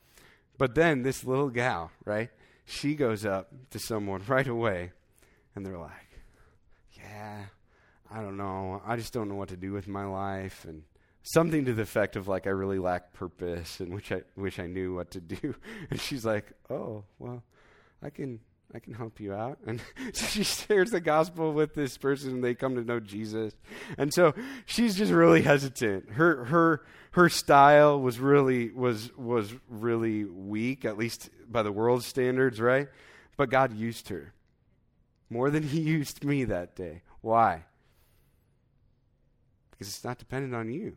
but 0.58 0.74
then 0.74 1.02
this 1.02 1.24
little 1.24 1.50
gal, 1.50 1.90
right? 2.04 2.30
She 2.64 2.94
goes 2.94 3.24
up 3.26 3.52
to 3.70 3.78
someone 3.78 4.22
right 4.28 4.48
away, 4.48 4.92
and 5.54 5.64
they're 5.64 5.78
like, 5.78 6.18
"Yeah, 6.96 7.44
I 8.10 8.20
don't 8.20 8.36
know. 8.36 8.82
I 8.84 8.96
just 8.96 9.12
don't 9.12 9.28
know 9.28 9.34
what 9.34 9.50
to 9.50 9.56
do 9.56 9.72
with 9.72 9.86
my 9.86 10.04
life," 10.04 10.64
and 10.64 10.82
something 11.22 11.64
to 11.64 11.72
the 11.72 11.82
effect 11.82 12.16
of 12.16 12.28
like 12.28 12.46
I 12.46 12.50
really 12.50 12.78
lack 12.78 13.12
purpose 13.12 13.80
and 13.80 13.94
which 13.94 14.12
I 14.12 14.22
wish 14.36 14.58
I 14.58 14.66
knew 14.66 14.94
what 14.94 15.10
to 15.12 15.20
do. 15.20 15.54
And 15.90 16.00
she's 16.00 16.24
like, 16.24 16.52
"Oh, 16.70 17.04
well, 17.18 17.42
I 18.02 18.10
can 18.10 18.40
I 18.74 18.78
can 18.78 18.94
help 18.94 19.20
you 19.20 19.32
out." 19.32 19.58
And 19.66 19.80
so 20.12 20.26
she 20.26 20.42
shares 20.42 20.90
the 20.90 21.00
gospel 21.00 21.52
with 21.52 21.74
this 21.74 21.96
person 21.96 22.30
and 22.30 22.44
they 22.44 22.54
come 22.54 22.74
to 22.76 22.82
know 22.82 23.00
Jesus. 23.00 23.54
And 23.98 24.12
so 24.12 24.34
she's 24.66 24.96
just 24.96 25.12
really 25.12 25.42
hesitant. 25.42 26.10
Her 26.12 26.44
her 26.46 26.82
her 27.12 27.28
style 27.28 28.00
was 28.00 28.18
really 28.18 28.70
was 28.70 29.10
was 29.16 29.52
really 29.68 30.24
weak 30.24 30.84
at 30.84 30.96
least 30.96 31.30
by 31.48 31.62
the 31.62 31.72
world's 31.72 32.06
standards, 32.06 32.60
right? 32.60 32.88
But 33.36 33.50
God 33.50 33.74
used 33.74 34.08
her 34.08 34.32
more 35.30 35.50
than 35.50 35.62
he 35.62 35.80
used 35.80 36.24
me 36.24 36.44
that 36.44 36.76
day. 36.76 37.02
Why? 37.22 37.64
Because 39.70 39.88
it's 39.88 40.04
not 40.04 40.18
dependent 40.18 40.54
on 40.54 40.70
you. 40.70 40.96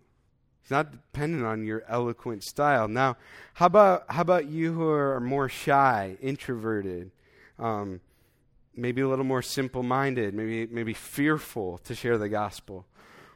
It's 0.65 0.71
not 0.71 0.91
dependent 0.91 1.45
on 1.45 1.63
your 1.63 1.83
eloquent 1.87 2.43
style. 2.43 2.87
Now, 2.87 3.17
how 3.53 3.67
about 3.67 4.05
how 4.09 4.21
about 4.21 4.47
you 4.47 4.73
who 4.73 4.89
are 4.89 5.19
more 5.19 5.47
shy, 5.47 6.17
introverted, 6.23 7.11
um, 7.59 8.01
maybe 8.75 9.01
a 9.01 9.07
little 9.07 9.25
more 9.25 9.43
simple-minded, 9.43 10.33
maybe 10.33 10.65
maybe 10.73 10.95
fearful 10.95 11.77
to 11.83 11.93
share 11.93 12.17
the 12.17 12.29
gospel? 12.29 12.87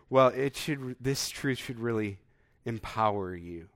Well, 0.10 0.30
it 0.30 0.56
should 0.56 0.96
this 1.00 1.30
truth 1.30 1.60
should 1.60 1.80
really 1.80 2.18
empower 2.66 3.36
you, 3.36 3.68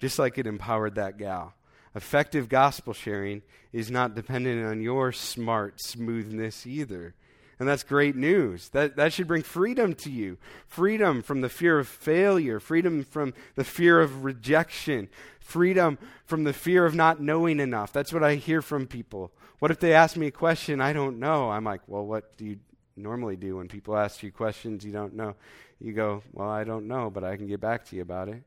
just 0.00 0.18
like 0.18 0.38
it 0.38 0.46
empowered 0.46 0.94
that 0.94 1.18
gal. 1.18 1.52
Effective 1.94 2.48
gospel 2.48 2.94
sharing 2.94 3.42
is 3.70 3.90
not 3.90 4.14
dependent 4.14 4.64
on 4.64 4.80
your 4.80 5.12
smart 5.12 5.78
smoothness 5.78 6.66
either. 6.66 7.14
And 7.58 7.68
that's 7.68 7.82
great 7.82 8.14
news. 8.14 8.68
That, 8.68 8.96
that 8.96 9.12
should 9.12 9.26
bring 9.26 9.42
freedom 9.42 9.94
to 9.96 10.10
you 10.10 10.38
freedom 10.66 11.22
from 11.22 11.40
the 11.40 11.48
fear 11.48 11.78
of 11.78 11.88
failure, 11.88 12.60
freedom 12.60 13.02
from 13.02 13.34
the 13.56 13.64
fear 13.64 14.00
of 14.00 14.24
rejection, 14.24 15.08
freedom 15.40 15.98
from 16.24 16.44
the 16.44 16.52
fear 16.52 16.86
of 16.86 16.94
not 16.94 17.20
knowing 17.20 17.58
enough. 17.58 17.92
That's 17.92 18.12
what 18.12 18.22
I 18.22 18.36
hear 18.36 18.62
from 18.62 18.86
people. 18.86 19.32
What 19.58 19.72
if 19.72 19.80
they 19.80 19.92
ask 19.92 20.16
me 20.16 20.28
a 20.28 20.30
question 20.30 20.80
I 20.80 20.92
don't 20.92 21.18
know? 21.18 21.50
I'm 21.50 21.64
like, 21.64 21.80
well, 21.88 22.06
what 22.06 22.36
do 22.36 22.44
you 22.44 22.58
normally 22.98 23.36
do 23.36 23.56
when 23.56 23.68
people 23.68 23.96
ask 23.96 24.22
you 24.22 24.32
questions 24.32 24.84
you 24.84 24.92
don't 24.92 25.14
know. 25.14 25.34
You 25.80 25.92
go, 25.92 26.22
Well, 26.32 26.48
I 26.48 26.64
don't 26.64 26.88
know, 26.88 27.10
but 27.10 27.24
I 27.24 27.36
can 27.36 27.46
get 27.46 27.60
back 27.60 27.84
to 27.86 27.96
you 27.96 28.02
about 28.02 28.28
it. 28.28 28.42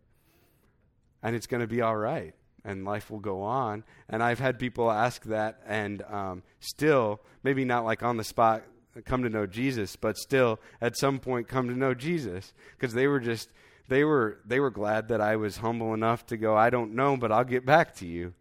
And 1.24 1.36
it's 1.36 1.48
going 1.48 1.62
to 1.62 1.68
be 1.68 1.82
all 1.82 1.96
right. 1.96 2.34
And 2.64 2.86
life 2.86 3.10
will 3.10 3.20
go 3.20 3.42
on. 3.42 3.84
And 4.10 4.22
I've 4.22 4.40
had 4.40 4.60
people 4.60 4.92
ask 4.92 5.24
that 5.24 5.62
and 5.66 6.02
um, 6.04 6.44
still, 6.60 7.22
maybe 7.44 7.66
not 7.66 7.86
like 7.86 8.04
on 8.04 8.18
the 8.18 8.24
spot, 8.24 8.64
come 9.06 9.24
to 9.24 9.30
know 9.30 9.46
Jesus, 9.46 9.96
but 9.96 10.18
still 10.18 10.60
at 10.82 10.98
some 10.98 11.20
point 11.20 11.48
come 11.48 11.68
to 11.70 11.76
know 11.76 11.94
Jesus 11.94 12.54
because 12.78 12.94
they 12.94 13.08
were 13.08 13.20
just 13.20 13.50
they 13.88 14.04
were 14.04 14.40
they 14.46 14.60
were 14.60 14.70
glad 14.70 15.08
that 15.08 15.22
I 15.22 15.36
was 15.36 15.58
humble 15.58 15.94
enough 15.94 16.26
to 16.28 16.38
go 16.38 16.56
I 16.56 16.70
don't 16.70 16.94
know 16.94 17.18
but 17.18 17.32
I'll 17.32 17.44
get 17.44 17.66
back 17.66 17.96
to 17.96 18.08
you. 18.08 18.34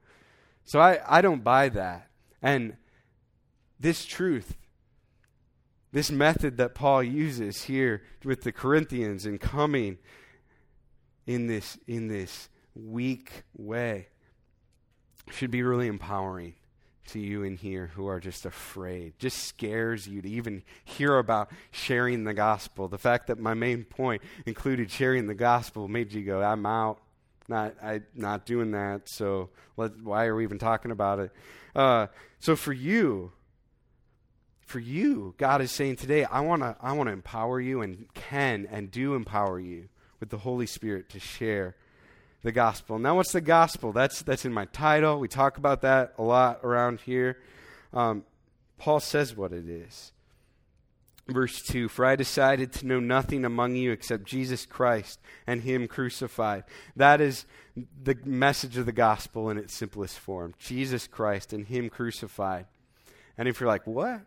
So 0.64 0.80
I 0.80 1.00
I 1.09 1.21
don't 1.21 1.45
buy 1.45 1.69
that. 1.71 2.09
And 2.42 2.76
this 3.78 4.04
truth 4.04 4.57
this 5.92 6.11
method 6.11 6.57
that 6.59 6.75
Paul 6.75 7.02
uses 7.02 7.64
here 7.64 8.02
with 8.25 8.42
the 8.42 8.52
Corinthians 8.52 9.26
and 9.26 9.40
coming 9.40 9.99
in 11.26 11.47
this 11.47 11.78
in 11.87 12.09
this 12.09 12.49
weak 12.75 13.42
way 13.57 14.09
should 15.30 15.50
be 15.50 15.62
really 15.62 15.87
empowering 15.87 16.54
to 17.09 17.19
you 17.19 17.42
in 17.42 17.57
here 17.57 17.90
who 17.95 18.07
are 18.07 18.21
just 18.21 18.47
afraid, 18.47 19.14
just 19.19 19.38
scares 19.38 20.07
you 20.07 20.23
to 20.23 20.28
even 20.28 20.62
hear 20.85 21.19
about 21.19 21.50
sharing 21.71 22.25
the 22.25 22.35
gospel. 22.35 22.88
The 22.88 22.99
fact 22.99 23.26
that 23.26 23.38
my 23.38 23.54
main 23.54 23.85
point 23.85 24.23
included 24.47 24.90
sharing 24.90 25.26
the 25.26 25.35
gospel 25.35 25.88
made 25.88 26.12
you 26.12 26.23
go, 26.23 26.42
I'm 26.42 26.66
out. 26.66 27.00
Not, 27.49 27.75
I, 27.83 28.02
not 28.14 28.47
doing 28.47 28.71
that. 28.73 29.09
So 29.09 29.50
let, 29.76 30.00
why 30.00 30.26
are 30.26 30.37
we 30.37 30.45
even 30.45 30.59
talking 30.59 30.92
about 30.92 31.19
it? 31.19 31.33
Uh, 31.75 32.07
so 32.38 32.54
for 32.54 32.73
you, 32.73 33.33
for 34.71 34.78
you, 34.78 35.35
God 35.37 35.61
is 35.61 35.73
saying 35.73 35.97
today, 35.97 36.25
I 36.25 36.40
want 36.40 36.62
to 36.62 36.76
I 36.80 36.92
want 36.92 37.09
to 37.09 37.12
empower 37.12 37.61
you 37.61 37.83
and 37.83 38.07
can 38.14 38.69
and 38.71 38.88
do 38.88 39.14
empower 39.14 39.59
you 39.59 39.88
with 40.21 40.30
the 40.30 40.38
Holy 40.38 40.66
Spirit 40.66 41.09
to 41.11 41.19
share 41.19 41.75
the 42.42 42.52
gospel. 42.52 42.99
Now, 42.99 43.16
what's 43.16 43.32
the 43.32 43.40
gospel? 43.40 43.92
That's, 43.92 44.23
that's 44.23 44.44
in 44.44 44.52
my 44.52 44.64
title. 44.66 45.18
We 45.18 45.28
talk 45.28 45.59
about 45.59 45.82
that 45.82 46.14
a 46.18 46.23
lot 46.23 46.61
around 46.62 47.00
here. 47.00 47.38
Um, 47.92 48.25
Paul 48.78 49.00
says 49.00 49.37
what 49.37 49.52
it 49.52 49.68
is. 49.68 50.12
Verse 51.28 51.62
2 51.62 51.88
For 51.88 52.04
I 52.04 52.16
decided 52.16 52.73
to 52.75 52.87
know 52.87 52.99
nothing 52.99 53.44
among 53.44 53.76
you 53.76 53.92
except 53.92 54.25
Jesus 54.25 54.66
Christ 54.66 55.20
and 55.47 55.62
Him 55.62 55.87
crucified. 55.87 56.64
That 56.97 57.20
is 57.20 57.47
the 58.02 58.16
message 58.25 58.76
of 58.76 58.87
the 58.87 58.92
gospel 58.92 59.50
in 59.50 59.59
its 59.59 59.75
simplest 59.75 60.18
form 60.18 60.54
Jesus 60.59 61.06
Christ 61.06 61.52
and 61.52 61.66
Him 61.66 61.88
crucified. 61.88 62.66
And 63.38 63.49
if 63.49 63.61
you're 63.61 63.68
like, 63.68 63.87
what? 63.87 64.23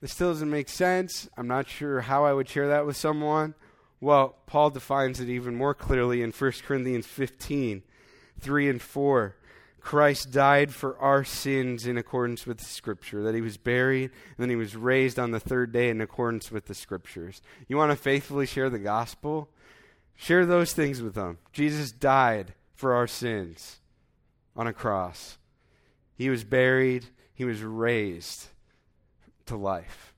This 0.00 0.12
still 0.12 0.30
doesn't 0.30 0.48
make 0.48 0.68
sense. 0.68 1.28
I'm 1.36 1.48
not 1.48 1.68
sure 1.68 2.00
how 2.00 2.24
I 2.24 2.32
would 2.32 2.48
share 2.48 2.68
that 2.68 2.86
with 2.86 2.96
someone. 2.96 3.54
Well, 4.00 4.36
Paul 4.46 4.70
defines 4.70 5.20
it 5.20 5.28
even 5.28 5.56
more 5.56 5.74
clearly 5.74 6.22
in 6.22 6.32
1 6.32 6.52
Corinthians 6.66 7.06
15 7.06 7.82
3 8.40 8.68
and 8.70 8.80
4. 8.80 9.36
Christ 9.80 10.30
died 10.30 10.74
for 10.74 10.98
our 10.98 11.24
sins 11.24 11.86
in 11.86 11.98
accordance 11.98 12.46
with 12.46 12.58
the 12.58 12.64
Scripture, 12.64 13.22
that 13.22 13.34
he 13.34 13.40
was 13.40 13.56
buried, 13.56 14.10
and 14.10 14.36
then 14.38 14.50
he 14.50 14.56
was 14.56 14.76
raised 14.76 15.18
on 15.18 15.30
the 15.30 15.40
third 15.40 15.72
day 15.72 15.88
in 15.88 16.00
accordance 16.00 16.50
with 16.50 16.66
the 16.66 16.74
Scriptures. 16.74 17.42
You 17.68 17.76
want 17.76 17.90
to 17.90 17.96
faithfully 17.96 18.46
share 18.46 18.70
the 18.70 18.78
gospel? 18.78 19.48
Share 20.16 20.44
those 20.44 20.72
things 20.72 21.00
with 21.00 21.14
them. 21.14 21.38
Jesus 21.52 21.92
died 21.92 22.54
for 22.74 22.94
our 22.94 23.06
sins 23.06 23.80
on 24.56 24.66
a 24.66 24.72
cross, 24.72 25.38
he 26.16 26.28
was 26.28 26.44
buried, 26.44 27.06
he 27.32 27.44
was 27.44 27.62
raised 27.62 28.48
to 29.46 29.56
life. 29.56 30.14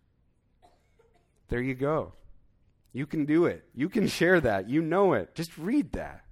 There 1.49 1.61
you 1.61 1.75
go. 1.75 2.15
You 2.93 3.07
can 3.07 3.25
do 3.25 3.47
it. 3.47 3.65
You 3.75 3.88
can 3.88 4.07
share 4.07 4.40
that. 4.40 4.69
You 4.69 4.83
know 4.83 5.14
it. 5.14 5.35
Just 5.35 5.57
read 5.57 5.93
that. 5.93 6.25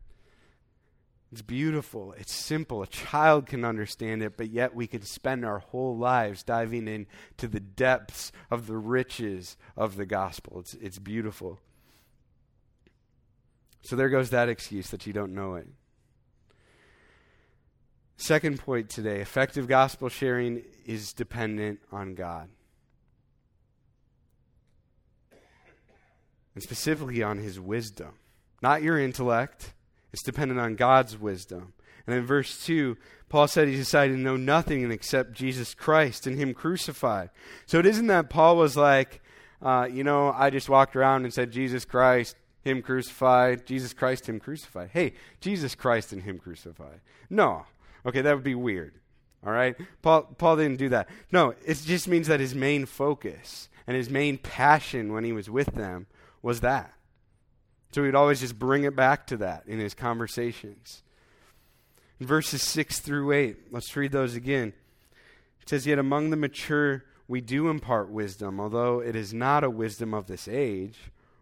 It's 1.33 1.43
beautiful. 1.43 2.13
It's 2.19 2.33
simple. 2.35 2.83
A 2.83 2.89
child 2.89 3.47
can 3.47 3.65
understand 3.65 4.23
it, 4.23 4.37
but 4.37 4.51
yet 4.51 4.75
we 4.75 4.87
can 4.89 5.03
spend 5.03 5.45
our 5.45 5.61
whole 5.61 5.97
lives 5.97 6.43
diving 6.43 6.89
into 6.89 7.47
the 7.47 7.61
depths 7.61 8.33
of 8.51 8.67
the 8.67 8.77
riches 8.77 9.57
of 9.77 9.97
the 9.97 10.07
gospel. 10.07 10.61
It's, 10.61 10.75
it's 10.75 10.99
beautiful. 10.99 11.61
So 13.83 13.97
there 13.97 14.09
goes 14.09 14.31
that 14.31 14.49
excuse 14.49 14.91
that 14.91 15.07
you 15.07 15.13
don't 15.13 15.35
know 15.35 15.55
it. 15.55 15.69
Second 18.17 18.59
point 18.59 18.91
today 18.91 19.21
effective 19.21 19.67
gospel 19.67 20.11
sharing 20.11 20.63
is 20.85 21.13
dependent 21.13 21.81
on 21.91 22.15
God. 22.15 22.51
And 26.61 26.63
specifically 26.63 27.23
on 27.23 27.39
his 27.39 27.59
wisdom. 27.59 28.13
Not 28.61 28.83
your 28.83 28.99
intellect, 28.99 29.73
it's 30.13 30.23
dependent 30.23 30.61
on 30.61 30.77
God's 30.77 31.17
wisdom. 31.17 31.73
And 32.07 32.15
in 32.15 32.27
verse 32.27 32.63
2, 32.67 32.99
Paul 33.31 33.49
said 33.49 33.69
he 33.69 33.77
decided 33.77 34.17
to 34.17 34.21
know 34.21 34.37
nothing 34.37 34.91
except 34.91 35.33
Jesus 35.33 35.73
Christ 35.75 36.27
and 36.27 36.37
him 36.37 36.53
crucified. 36.53 37.31
So 37.65 37.79
it 37.79 37.87
isn't 37.87 38.09
that 38.09 38.29
Paul 38.29 38.59
was 38.59 38.77
like, 38.77 39.23
uh, 39.63 39.89
you 39.91 40.05
know, 40.05 40.35
I 40.37 40.51
just 40.51 40.69
walked 40.69 40.97
around 40.97 41.25
and 41.25 41.33
said, 41.33 41.51
Jesus 41.51 41.87
Christ, 41.87 42.37
him 42.63 42.83
crucified, 42.83 43.65
Jesus 43.65 43.95
Christ, 43.95 44.29
him 44.29 44.39
crucified. 44.39 44.91
Hey, 44.93 45.15
Jesus 45.41 45.75
Christ 45.75 46.13
and 46.13 46.23
him 46.23 46.39
crucified. 46.39 47.01
No. 47.31 47.65
Okay, 48.05 48.21
that 48.21 48.35
would 48.35 48.45
be 48.45 48.55
weird. 48.55 48.93
All 49.47 49.53
right? 49.53 49.77
Paul, 50.03 50.25
Paul 50.37 50.57
didn't 50.57 50.79
do 50.79 50.91
that. 50.91 51.09
No, 51.33 51.55
it 51.65 51.81
just 51.87 52.07
means 52.07 52.27
that 52.27 52.41
his 52.41 52.55
main 52.55 52.85
focus 52.85 53.71
and 53.87 53.97
his 53.97 54.11
main 54.11 54.37
passion 54.37 55.13
when 55.15 55.25
he 55.25 55.33
was 55.33 55.49
with 55.49 55.75
them 55.75 56.07
was 56.43 56.61
that. 56.61 56.93
So 57.93 58.05
he'd 58.05 58.15
always 58.15 58.41
just 58.41 58.59
bring 58.59 58.85
it 58.85 58.95
back 58.95 59.27
to 59.29 59.37
that 59.39 59.65
in 59.67 59.79
his 59.79 59.95
conversations. 59.95 61.03
In 62.21 62.27
verses 62.27 62.63
6 62.63 63.01
through 63.01 63.33
8, 63.33 63.73
let's 63.73 63.95
read 63.97 64.13
those 64.13 64.35
again. 64.35 64.73
It 65.63 65.69
says, 65.69 65.87
Yet 65.87 65.99
among 65.99 66.31
the 66.31 66.37
mature 66.37 67.05
we 67.27 67.41
do 67.41 67.69
impart 67.69 68.11
wisdom, 68.11 68.61
although 68.61 69.01
it 69.01 69.17
is 69.17 69.33
not 69.33 69.65
a 69.65 69.71
wisdom 69.71 70.13
of 70.13 70.27
this 70.27 70.47
age 70.47 70.99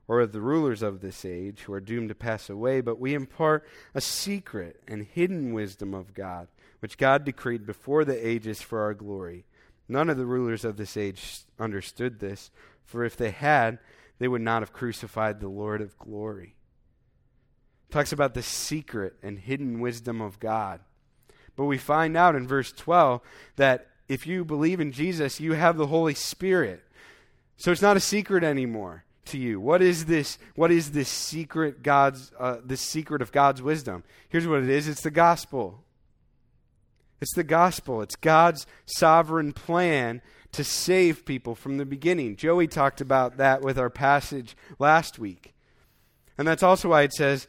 or 0.07 0.21
of 0.21 0.33
the 0.33 0.41
rulers 0.41 0.83
of 0.83 1.01
this 1.01 1.25
age 1.25 1.63
who 1.63 1.73
are 1.73 1.81
doomed 1.81 2.09
to 2.09 2.15
pass 2.15 2.49
away, 2.49 2.81
but 2.81 2.99
we 2.99 3.15
impart 3.15 3.67
a 3.95 4.01
secret 4.01 4.81
and 4.89 5.05
hidden 5.05 5.53
wisdom 5.53 5.93
of 5.95 6.15
God, 6.15 6.49
which 6.81 6.97
God 6.97 7.25
decreed 7.25 7.67
before 7.67 8.05
the 8.05 8.27
ages 8.27 8.63
for 8.63 8.81
our 8.81 8.95
glory. 8.95 9.45
None 9.89 10.09
of 10.09 10.17
the 10.17 10.27
rulers 10.27 10.65
of 10.65 10.77
this 10.77 10.97
age 10.97 11.41
understood 11.59 12.21
this, 12.21 12.51
for 12.85 13.05
if 13.05 13.17
they 13.17 13.31
had, 13.31 13.79
they 14.19 14.29
would 14.29 14.41
not 14.43 14.63
have 14.63 14.73
crucified 14.73 15.41
the 15.41 15.49
Lord 15.49 15.81
of 15.81 15.99
glory. 15.99 16.55
Talks 17.91 18.13
about 18.13 18.35
the 18.35 18.43
secret 18.43 19.15
and 19.23 19.39
hidden 19.39 19.81
wisdom 19.81 20.21
of 20.21 20.41
God. 20.41 20.81
But 21.57 21.65
we 21.65 21.79
find 21.79 22.17
out 22.17 22.37
in 22.37 22.47
verse 22.47 22.71
12 22.73 23.21
that 23.57 23.89
if 24.09 24.27
you 24.27 24.45
believe 24.45 24.81
in 24.81 24.93
Jesus, 24.93 25.41
you 25.41 25.53
have 25.53 25.77
the 25.77 25.87
Holy 25.87 26.15
Spirit. 26.15 26.83
So 27.57 27.73
it's 27.73 27.83
not 27.83 27.97
a 27.97 28.01
secret 28.01 28.45
anymore 28.45 29.05
to 29.27 29.39
you. 29.39 29.61
What 29.61 29.83
is 29.83 30.07
this? 30.07 30.39
What 30.55 30.71
is 30.71 30.93
this 30.93 31.09
secret 31.09 31.83
God's 31.83 32.33
uh, 32.39 32.59
this 32.65 32.81
secret 32.81 33.23
of 33.23 33.33
God's 33.33 33.63
wisdom? 33.63 34.05
Here's 34.29 34.47
what 34.47 34.63
it 34.63 34.69
is. 34.69 34.89
It's 34.89 35.03
the 35.03 35.11
gospel. 35.11 35.83
It's 37.21 37.35
the 37.35 37.45
gospel. 37.45 38.01
It's 38.03 38.17
God's 38.17 38.67
sovereign 38.87 39.53
plan 39.53 40.23
to 40.53 40.65
save 40.65 41.25
people 41.25 41.55
from 41.55 41.77
the 41.77 41.85
beginning. 41.85 42.37
Joey 42.37 42.67
talked 42.67 43.01
about 43.01 43.37
that 43.37 43.63
with 43.63 43.79
our 43.79 43.91
passage 43.91 44.57
last 44.79 45.19
week. 45.19 45.55
And 46.37 46.47
that's 46.47 46.63
also 46.63 46.91
why 46.91 47.03
it 47.03 47.13
says 47.13 47.47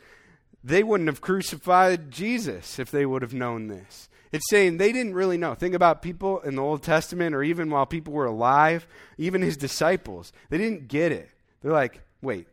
they 0.64 0.84
wouldn't 0.84 1.08
have 1.08 1.22
crucified 1.22 2.12
Jesus 2.12 2.80
if 2.80 2.92
they 2.92 3.06
would 3.06 3.22
have 3.22 3.34
known 3.34 3.68
this. 3.68 4.10
It's 4.32 4.50
saying 4.50 4.78
they 4.78 4.92
didn't 4.92 5.16
really 5.16 5.38
know. 5.38 5.56
Think 5.56 5.74
about 5.74 6.02
people 6.02 6.40
in 6.42 6.56
the 6.56 6.62
Old 6.62 6.84
Testament 6.84 7.34
or 7.34 7.42
even 7.42 7.70
while 7.70 7.86
people 7.86 8.14
were 8.14 8.26
alive, 8.26 8.88
even 9.18 9.42
his 9.42 9.58
disciples. 9.58 10.32
They 10.50 10.58
didn't 10.58 10.88
get 10.88 11.12
it. 11.12 11.30
They're 11.62 11.72
like, 11.72 12.02
wait, 12.22 12.48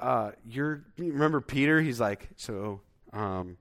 uh, 0.00 0.32
you're, 0.46 0.84
remember 0.98 1.40
Peter? 1.40 1.80
He's 1.80 2.00
like, 2.00 2.28
so 2.36 2.80
um, 3.12 3.56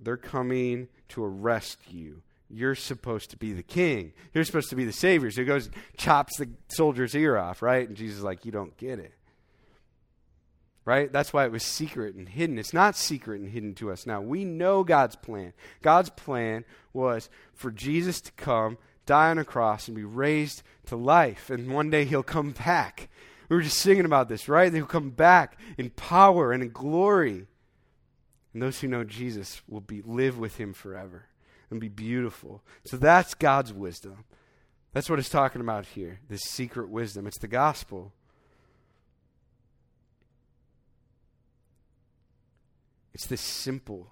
they're 0.00 0.16
coming 0.16 0.88
to 1.10 1.24
arrest 1.24 1.78
you 1.90 2.22
you're 2.54 2.74
supposed 2.74 3.30
to 3.30 3.36
be 3.36 3.52
the 3.52 3.62
king. 3.62 4.12
You're 4.32 4.44
supposed 4.44 4.70
to 4.70 4.76
be 4.76 4.84
the 4.84 4.92
savior. 4.92 5.30
So 5.30 5.40
he 5.40 5.46
goes, 5.46 5.70
chops 5.96 6.36
the 6.36 6.48
soldier's 6.68 7.14
ear 7.14 7.36
off, 7.36 7.62
right? 7.62 7.86
And 7.86 7.96
Jesus 7.96 8.18
is 8.18 8.24
like, 8.24 8.44
you 8.44 8.52
don't 8.52 8.76
get 8.76 8.98
it. 8.98 9.12
Right? 10.84 11.10
That's 11.10 11.32
why 11.32 11.46
it 11.46 11.52
was 11.52 11.62
secret 11.62 12.14
and 12.14 12.28
hidden. 12.28 12.58
It's 12.58 12.74
not 12.74 12.96
secret 12.96 13.40
and 13.40 13.50
hidden 13.50 13.74
to 13.76 13.90
us 13.90 14.06
now. 14.06 14.20
We 14.20 14.44
know 14.44 14.84
God's 14.84 15.16
plan. 15.16 15.54
God's 15.82 16.10
plan 16.10 16.64
was 16.92 17.28
for 17.54 17.70
Jesus 17.70 18.20
to 18.20 18.32
come, 18.32 18.78
die 19.06 19.30
on 19.30 19.38
a 19.38 19.44
cross, 19.44 19.88
and 19.88 19.96
be 19.96 20.04
raised 20.04 20.62
to 20.86 20.96
life. 20.96 21.48
And 21.50 21.72
one 21.72 21.90
day 21.90 22.04
he'll 22.04 22.22
come 22.22 22.52
back. 22.52 23.08
We 23.48 23.56
were 23.56 23.62
just 23.62 23.78
singing 23.78 24.04
about 24.04 24.28
this, 24.28 24.48
right? 24.48 24.72
He'll 24.72 24.86
come 24.86 25.10
back 25.10 25.58
in 25.78 25.90
power 25.90 26.52
and 26.52 26.62
in 26.62 26.70
glory. 26.70 27.46
And 28.52 28.62
those 28.62 28.80
who 28.80 28.88
know 28.88 29.04
Jesus 29.04 29.62
will 29.66 29.80
be 29.80 30.02
live 30.02 30.38
with 30.38 30.58
him 30.58 30.72
forever 30.74 31.24
and 31.70 31.80
be 31.80 31.88
beautiful. 31.88 32.62
So 32.84 32.96
that's 32.96 33.34
God's 33.34 33.72
wisdom. 33.72 34.24
That's 34.92 35.10
what 35.10 35.18
it's 35.18 35.28
talking 35.28 35.60
about 35.60 35.86
here 35.86 36.20
this 36.28 36.42
secret 36.42 36.88
wisdom. 36.88 37.26
It's 37.26 37.38
the 37.38 37.48
gospel. 37.48 38.12
It's 43.12 43.26
this 43.26 43.40
simple, 43.40 44.08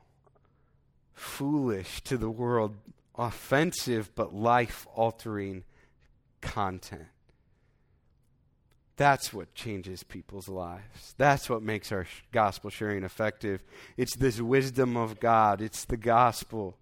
foolish 1.12 2.02
to 2.02 2.16
the 2.16 2.30
world, 2.30 2.76
offensive 3.16 4.14
but 4.14 4.32
life 4.32 4.86
altering 4.94 5.64
content. 6.40 7.08
That's 8.96 9.32
what 9.32 9.54
changes 9.54 10.04
people's 10.04 10.48
lives. 10.48 11.14
That's 11.18 11.50
what 11.50 11.62
makes 11.62 11.90
our 11.90 12.06
gospel 12.30 12.70
sharing 12.70 13.02
effective. 13.02 13.64
It's 13.96 14.16
this 14.16 14.40
wisdom 14.40 14.96
of 14.96 15.18
God, 15.18 15.60
it's 15.60 15.84
the 15.84 15.96
gospel 15.96 16.76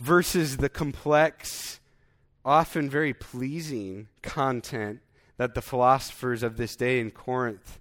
versus 0.00 0.56
the 0.56 0.68
complex, 0.68 1.78
often 2.44 2.88
very 2.88 3.12
pleasing 3.14 4.08
content 4.22 5.00
that 5.36 5.54
the 5.54 5.62
philosophers 5.62 6.42
of 6.42 6.56
this 6.56 6.74
day 6.74 6.98
in 6.98 7.10
Corinth 7.10 7.78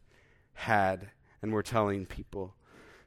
had 0.54 1.10
and 1.42 1.54
were 1.54 1.64
telling 1.64 2.06
people. 2.06 2.54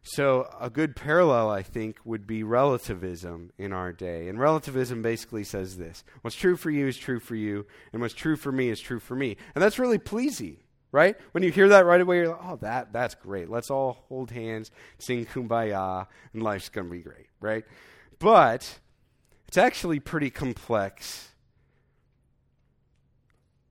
So, 0.05 0.49
a 0.61 0.69
good 0.69 0.97
parallel, 0.97 1.49
I 1.49 1.63
think, 1.63 1.99
would 2.05 2.27
be 2.27 2.43
relativism 2.43 3.53
in 3.57 3.73
our 3.73 3.93
day. 3.93 4.29
And 4.29 4.39
relativism 4.39 5.01
basically 5.01 5.45
says 5.45 5.77
this 5.77 6.03
What's 6.23 6.35
true 6.35 6.57
for 6.57 6.71
you 6.71 6.89
is 6.89 6.97
true 6.97 7.21
for 7.21 7.37
you, 7.37 7.67
and 7.93 8.03
what's 8.03 8.15
true 8.15 8.35
for 8.35 8.51
me 8.51 8.69
is 8.69 8.81
true 8.81 8.99
for 8.99 9.15
me. 9.15 9.37
And 9.55 9.63
that's 9.63 9.79
really 9.79 9.99
pleasing, 9.99 10.57
right? 10.91 11.17
When 11.31 11.45
you 11.45 11.53
hear 11.53 11.69
that 11.69 11.87
right 11.87 12.01
away, 12.01 12.17
you're 12.17 12.29
like, 12.29 12.45
oh, 12.45 12.57
that, 12.63 12.93
that's 12.93 13.15
great. 13.15 13.49
Let's 13.49 13.71
all 13.71 14.05
hold 14.09 14.33
hands, 14.33 14.73
sing 14.99 15.25
kumbaya, 15.25 16.09
and 16.33 16.43
life's 16.43 16.69
going 16.69 16.89
to 16.89 16.93
be 16.93 17.01
great, 17.01 17.29
right? 17.41 17.65
But 18.19 18.81
it's 19.53 19.59
actually 19.59 20.01
pretty 20.01 20.31
complex 20.31 21.29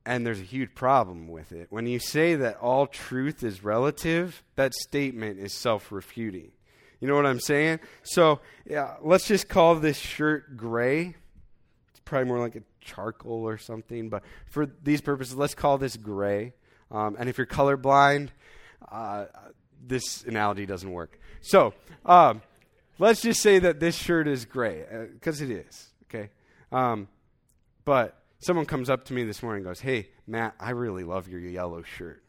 and 0.05 0.23
there's 0.23 0.39
a 0.39 0.43
huge 0.43 0.75
problem 0.75 1.27
with 1.27 1.51
it. 1.51 1.71
When 1.71 1.87
you 1.87 1.97
say 1.97 2.35
that 2.35 2.57
all 2.57 2.85
truth 2.85 3.41
is 3.41 3.63
relative, 3.63 4.43
that 4.57 4.75
statement 4.75 5.39
is 5.39 5.55
self 5.55 5.91
refuting. 5.91 6.51
You 6.99 7.07
know 7.07 7.15
what 7.15 7.25
I'm 7.25 7.39
saying? 7.39 7.79
So, 8.03 8.41
yeah, 8.63 8.97
let's 9.01 9.25
just 9.25 9.49
call 9.49 9.73
this 9.73 9.97
shirt 9.97 10.55
gray. 10.55 11.15
It's 11.89 11.99
probably 12.05 12.27
more 12.27 12.37
like 12.37 12.55
a 12.55 12.61
charcoal 12.79 13.47
or 13.47 13.57
something, 13.57 14.07
but 14.09 14.21
for 14.45 14.67
these 14.83 15.01
purposes, 15.01 15.35
let's 15.35 15.55
call 15.55 15.79
this 15.79 15.97
gray. 15.97 16.53
Um, 16.91 17.15
and 17.17 17.27
if 17.27 17.39
you're 17.39 17.47
colorblind, 17.47 18.29
uh, 18.91 19.25
this 19.83 20.23
analogy 20.25 20.67
doesn't 20.67 20.91
work. 20.91 21.19
So, 21.41 21.73
um, 22.05 22.43
let's 23.01 23.21
just 23.21 23.41
say 23.41 23.59
that 23.59 23.79
this 23.79 23.95
shirt 23.95 24.27
is 24.27 24.45
gray, 24.45 24.85
because 25.13 25.41
uh, 25.41 25.45
it 25.45 25.51
is, 25.51 25.89
okay? 26.05 26.29
Um, 26.71 27.07
but 27.85 28.21
Someone 28.41 28.65
comes 28.65 28.89
up 28.89 29.05
to 29.05 29.13
me 29.13 29.23
this 29.23 29.43
morning 29.43 29.59
and 29.59 29.69
goes, 29.69 29.81
Hey, 29.81 30.09
Matt, 30.25 30.55
I 30.59 30.71
really 30.71 31.03
love 31.03 31.27
your 31.27 31.39
yellow 31.39 31.83
shirt. 31.83 32.23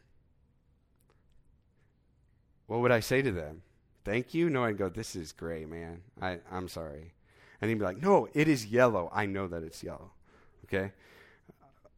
What 2.67 2.81
would 2.81 2.91
I 2.91 2.99
say 2.99 3.23
to 3.23 3.31
them? 3.31 3.63
Thank 4.05 4.35
you? 4.35 4.49
No, 4.51 4.63
I'd 4.63 4.77
go, 4.77 4.89
This 4.89 5.15
is 5.15 5.31
gray, 5.31 5.65
man. 5.65 6.01
I, 6.21 6.37
I'm 6.51 6.67
sorry. 6.67 7.13
And 7.59 7.69
he'd 7.69 7.79
be 7.79 7.83
like, 7.83 7.99
No, 7.99 8.29
it 8.35 8.47
is 8.47 8.67
yellow. 8.67 9.09
I 9.11 9.25
know 9.25 9.47
that 9.47 9.63
it's 9.63 9.83
yellow. 9.83 10.11
Okay? 10.65 10.91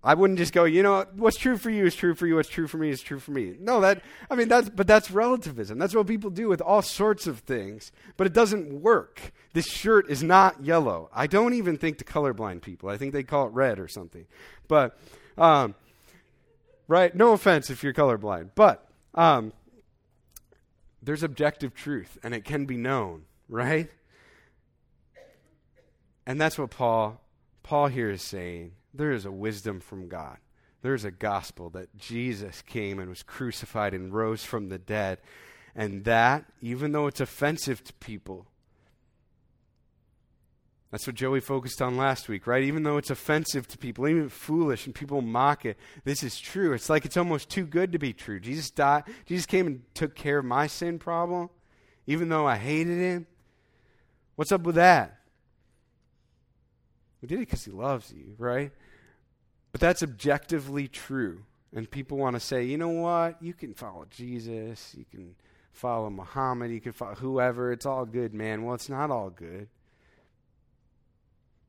I 0.05 0.13
wouldn't 0.13 0.37
just 0.37 0.53
go, 0.53 0.65
you 0.65 0.83
know, 0.83 1.03
what's 1.15 1.35
true 1.35 1.57
for 1.57 1.71
you 1.71 1.87
is 1.87 1.95
true 1.95 2.13
for 2.13 2.27
you, 2.27 2.35
what's 2.35 2.47
true 2.47 2.67
for 2.67 2.77
me 2.77 2.91
is 2.91 3.01
true 3.01 3.17
for 3.17 3.31
me. 3.31 3.55
No, 3.59 3.81
that, 3.81 4.03
I 4.29 4.35
mean, 4.35 4.47
that's, 4.47 4.69
but 4.69 4.85
that's 4.85 5.09
relativism. 5.09 5.79
That's 5.79 5.95
what 5.95 6.05
people 6.05 6.29
do 6.29 6.47
with 6.47 6.61
all 6.61 6.83
sorts 6.83 7.25
of 7.25 7.39
things, 7.39 7.91
but 8.15 8.27
it 8.27 8.33
doesn't 8.33 8.81
work. 8.81 9.33
This 9.53 9.65
shirt 9.65 10.07
is 10.07 10.21
not 10.21 10.63
yellow. 10.63 11.09
I 11.11 11.25
don't 11.25 11.55
even 11.55 11.79
think 11.79 11.97
to 11.97 12.05
colorblind 12.05 12.61
people. 12.61 12.87
I 12.87 12.97
think 12.97 13.13
they 13.13 13.23
call 13.23 13.47
it 13.47 13.53
red 13.53 13.79
or 13.79 13.87
something. 13.87 14.27
But, 14.67 14.95
um, 15.39 15.73
right, 16.87 17.15
no 17.15 17.33
offense 17.33 17.71
if 17.71 17.83
you're 17.83 17.91
colorblind, 17.91 18.51
but, 18.53 18.87
um, 19.15 19.53
there's 21.01 21.23
objective 21.23 21.73
truth 21.73 22.19
and 22.23 22.35
it 22.35 22.45
can 22.45 22.65
be 22.65 22.77
known, 22.77 23.23
right? 23.49 23.89
And 26.27 26.39
that's 26.39 26.59
what 26.59 26.69
Paul, 26.69 27.21
Paul 27.63 27.87
here 27.87 28.11
is 28.11 28.21
saying 28.21 28.73
there 28.97 29.11
is 29.11 29.25
a 29.25 29.31
wisdom 29.31 29.79
from 29.79 30.07
God. 30.07 30.37
There's 30.81 31.05
a 31.05 31.11
gospel 31.11 31.69
that 31.71 31.97
Jesus 31.97 32.61
came 32.61 32.99
and 32.99 33.09
was 33.09 33.23
crucified 33.23 33.93
and 33.93 34.13
rose 34.13 34.43
from 34.43 34.69
the 34.69 34.77
dead. 34.77 35.19
And 35.75 36.03
that, 36.05 36.45
even 36.61 36.91
though 36.91 37.07
it's 37.07 37.19
offensive 37.19 37.83
to 37.83 37.93
people, 37.93 38.45
that's 40.91 41.07
what 41.07 41.15
Joey 41.15 41.41
focused 41.41 41.81
on 41.81 41.97
last 41.97 42.29
week, 42.29 42.47
right? 42.47 42.63
Even 42.63 42.83
though 42.83 42.97
it's 42.97 43.09
offensive 43.09 43.67
to 43.67 43.77
people, 43.77 44.07
even 44.07 44.29
foolish, 44.29 44.85
and 44.85 44.95
people 44.95 45.21
mock 45.21 45.65
it, 45.65 45.77
this 46.05 46.23
is 46.23 46.39
true. 46.39 46.71
It's 46.71 46.89
like 46.89 47.03
it's 47.03 47.17
almost 47.17 47.49
too 47.49 47.65
good 47.65 47.91
to 47.91 47.99
be 47.99 48.13
true. 48.13 48.39
Jesus 48.39 48.69
died. 48.69 49.03
Jesus 49.25 49.45
came 49.45 49.67
and 49.67 49.81
took 49.93 50.15
care 50.15 50.37
of 50.37 50.45
my 50.45 50.67
sin 50.67 50.99
problem, 50.99 51.49
even 52.07 52.29
though 52.29 52.45
I 52.45 52.55
hated 52.55 52.97
him. 52.97 53.27
What's 54.35 54.53
up 54.53 54.61
with 54.61 54.75
that? 54.75 55.17
We 57.21 57.27
did 57.27 57.39
it 57.39 57.47
because 57.47 57.65
he 57.65 57.71
loves 57.71 58.13
you, 58.15 58.35
right? 58.37 58.71
But 59.75 59.81
that's 59.81 60.03
objectively 60.03 60.87
true. 60.87 61.43
And 61.75 61.91
people 61.91 62.17
want 62.17 62.37
to 62.37 62.39
say, 62.39 62.63
you 62.63 62.77
know 62.77 62.87
what? 62.87 63.43
You 63.43 63.53
can 63.53 63.73
follow 63.73 64.05
Jesus. 64.09 64.95
You 64.97 65.03
can 65.11 65.35
follow 65.73 66.09
Muhammad. 66.09 66.71
You 66.71 66.79
can 66.79 66.93
follow 66.93 67.15
whoever. 67.15 67.73
It's 67.73 67.85
all 67.85 68.05
good, 68.05 68.33
man. 68.33 68.63
Well, 68.63 68.75
it's 68.75 68.87
not 68.87 69.11
all 69.11 69.29
good. 69.29 69.67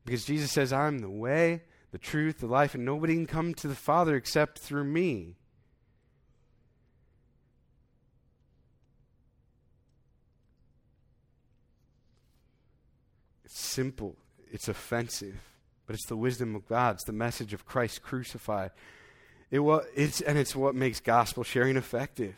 Because 0.05 0.23
Jesus 0.23 0.53
says, 0.53 0.71
I'm 0.71 0.99
the 0.99 1.09
way, 1.09 1.63
the 1.91 1.97
truth, 1.97 2.39
the 2.39 2.47
life, 2.47 2.75
and 2.75 2.85
nobody 2.85 3.13
can 3.13 3.27
come 3.27 3.53
to 3.55 3.67
the 3.67 3.75
Father 3.75 4.15
except 4.15 4.57
through 4.57 4.85
me. 4.85 5.35
It's 13.43 13.59
simple, 13.59 14.15
it's 14.49 14.69
offensive 14.69 15.46
but 15.87 15.95
it's 15.95 16.05
the 16.05 16.17
wisdom 16.17 16.53
of 16.55 16.67
God. 16.67 16.95
It's 16.95 17.05
the 17.05 17.13
message 17.13 17.53
of 17.53 17.65
Christ 17.65 18.03
crucified. 18.03 18.71
It, 19.49 19.61
it's, 19.95 20.21
and 20.21 20.37
it's 20.37 20.55
what 20.55 20.75
makes 20.75 20.99
gospel 20.99 21.43
sharing 21.43 21.77
effective. 21.77 22.35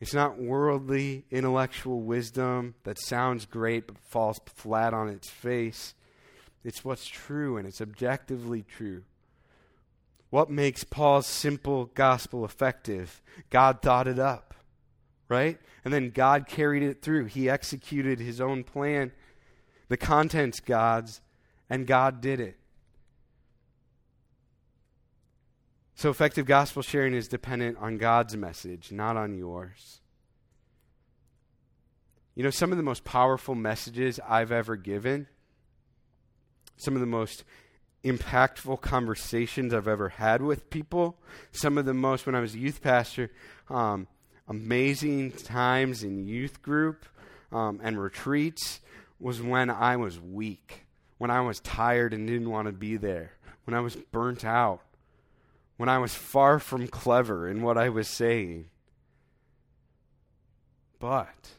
It's 0.00 0.14
not 0.14 0.38
worldly, 0.38 1.24
intellectual 1.30 2.00
wisdom 2.00 2.74
that 2.84 3.00
sounds 3.00 3.46
great 3.46 3.86
but 3.86 3.98
falls 3.98 4.40
flat 4.46 4.92
on 4.92 5.08
its 5.08 5.30
face. 5.30 5.94
It's 6.64 6.84
what's 6.84 7.06
true, 7.06 7.56
and 7.56 7.66
it's 7.66 7.80
objectively 7.80 8.62
true. 8.62 9.04
What 10.30 10.50
makes 10.50 10.84
Paul's 10.84 11.26
simple 11.26 11.86
gospel 11.94 12.44
effective? 12.44 13.22
God 13.50 13.80
thought 13.80 14.06
it 14.06 14.18
up, 14.18 14.54
right? 15.28 15.58
And 15.84 15.94
then 15.94 16.10
God 16.10 16.46
carried 16.46 16.82
it 16.82 17.00
through. 17.00 17.26
He 17.26 17.48
executed 17.48 18.20
his 18.20 18.40
own 18.40 18.64
plan. 18.64 19.12
The 19.88 19.96
content's 19.96 20.60
God's, 20.60 21.20
and 21.70 21.86
God 21.86 22.20
did 22.20 22.40
it. 22.40 22.58
So, 25.94 26.10
effective 26.10 26.46
gospel 26.46 26.82
sharing 26.82 27.12
is 27.12 27.26
dependent 27.26 27.76
on 27.78 27.98
God's 27.98 28.36
message, 28.36 28.92
not 28.92 29.16
on 29.16 29.34
yours. 29.34 30.00
You 32.36 32.44
know, 32.44 32.50
some 32.50 32.70
of 32.70 32.76
the 32.76 32.84
most 32.84 33.02
powerful 33.02 33.56
messages 33.56 34.20
I've 34.20 34.52
ever 34.52 34.76
given, 34.76 35.26
some 36.76 36.94
of 36.94 37.00
the 37.00 37.06
most 37.06 37.42
impactful 38.04 38.80
conversations 38.80 39.74
I've 39.74 39.88
ever 39.88 40.08
had 40.08 40.40
with 40.40 40.70
people, 40.70 41.18
some 41.50 41.76
of 41.76 41.84
the 41.84 41.94
most, 41.94 42.26
when 42.26 42.36
I 42.36 42.40
was 42.40 42.54
a 42.54 42.58
youth 42.58 42.80
pastor, 42.80 43.32
um, 43.68 44.06
amazing 44.46 45.32
times 45.32 46.04
in 46.04 46.24
youth 46.24 46.62
group 46.62 47.06
um, 47.50 47.80
and 47.82 48.00
retreats 48.00 48.78
was 49.18 49.42
when 49.42 49.68
I 49.68 49.96
was 49.96 50.20
weak 50.20 50.86
when 51.18 51.30
I 51.30 51.40
was 51.40 51.60
tired 51.60 52.14
and 52.14 52.26
didn't 52.26 52.50
want 52.50 52.66
to 52.66 52.72
be 52.72 52.96
there, 52.96 53.32
when 53.64 53.74
I 53.74 53.80
was 53.80 53.96
burnt 53.96 54.44
out, 54.44 54.80
when 55.76 55.88
I 55.88 55.98
was 55.98 56.14
far 56.14 56.58
from 56.58 56.88
clever 56.88 57.48
in 57.48 57.62
what 57.62 57.76
I 57.76 57.88
was 57.88 58.08
saying. 58.08 58.66
But 60.98 61.50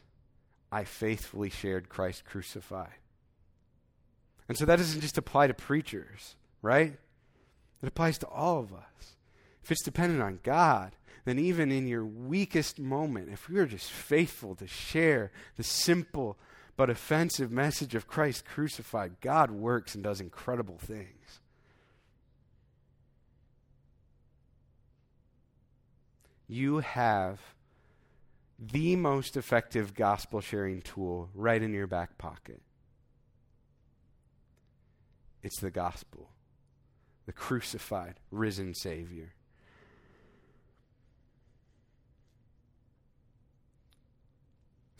I 0.72 0.84
faithfully 0.84 1.50
shared 1.50 1.88
Christ 1.88 2.24
crucified. 2.24 2.88
And 4.48 4.58
so 4.58 4.64
that 4.64 4.76
doesn't 4.76 5.00
just 5.00 5.16
apply 5.16 5.46
to 5.46 5.54
preachers, 5.54 6.34
right? 6.60 6.94
It 7.82 7.86
applies 7.86 8.18
to 8.18 8.26
all 8.26 8.58
of 8.58 8.72
us. 8.72 9.16
If 9.62 9.70
it's 9.70 9.84
dependent 9.84 10.22
on 10.22 10.40
God, 10.42 10.96
then 11.24 11.38
even 11.38 11.70
in 11.70 11.86
your 11.86 12.04
weakest 12.04 12.78
moment, 12.78 13.30
if 13.32 13.48
we 13.48 13.58
are 13.58 13.66
just 13.66 13.90
faithful 13.90 14.54
to 14.56 14.66
share 14.66 15.30
the 15.56 15.62
simple 15.62 16.36
but 16.76 16.90
offensive 16.90 17.50
message 17.50 17.94
of 17.94 18.06
Christ 18.06 18.44
crucified, 18.44 19.20
God 19.20 19.50
works 19.50 19.94
and 19.94 20.02
does 20.02 20.20
incredible 20.20 20.78
things. 20.78 21.40
You 26.48 26.78
have 26.80 27.40
the 28.58 28.96
most 28.96 29.36
effective 29.36 29.94
gospel 29.94 30.40
sharing 30.40 30.82
tool 30.82 31.30
right 31.34 31.62
in 31.62 31.72
your 31.72 31.86
back 31.86 32.18
pocket. 32.18 32.60
It's 35.42 35.60
the 35.60 35.70
gospel. 35.70 36.28
the 37.30 37.32
crucified, 37.32 38.14
risen 38.32 38.74
Savior. 38.74 39.34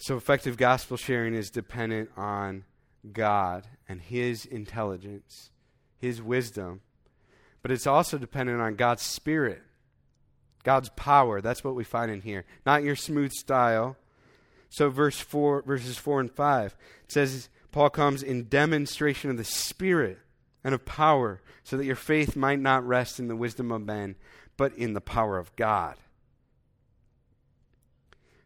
So, 0.02 0.16
effective 0.16 0.56
gospel 0.56 0.96
sharing 0.96 1.34
is 1.34 1.50
dependent 1.50 2.08
on 2.16 2.64
God 3.12 3.66
and 3.86 4.00
His 4.00 4.46
intelligence, 4.46 5.50
His 5.98 6.22
wisdom, 6.22 6.80
but 7.60 7.70
it's 7.70 7.86
also 7.86 8.16
dependent 8.16 8.62
on 8.62 8.76
God's 8.76 9.02
Spirit, 9.02 9.60
God's 10.64 10.88
power. 10.96 11.42
That's 11.42 11.62
what 11.62 11.74
we 11.74 11.84
find 11.84 12.10
in 12.10 12.22
here. 12.22 12.46
Not 12.64 12.82
your 12.82 12.96
smooth 12.96 13.32
style. 13.32 13.98
So, 14.70 14.88
verse 14.88 15.20
4, 15.20 15.64
verses 15.66 15.98
4 15.98 16.20
and 16.20 16.32
5, 16.32 16.76
it 17.04 17.12
says, 17.12 17.50
Paul 17.70 17.90
comes 17.90 18.22
in 18.22 18.48
demonstration 18.48 19.30
of 19.30 19.36
the 19.36 19.44
Spirit 19.44 20.18
and 20.64 20.74
of 20.74 20.86
power, 20.86 21.42
so 21.62 21.76
that 21.76 21.84
your 21.84 21.94
faith 21.94 22.36
might 22.36 22.58
not 22.58 22.86
rest 22.86 23.18
in 23.18 23.28
the 23.28 23.36
wisdom 23.36 23.70
of 23.70 23.82
men, 23.82 24.16
but 24.56 24.72
in 24.78 24.94
the 24.94 25.02
power 25.02 25.36
of 25.36 25.54
God. 25.56 25.96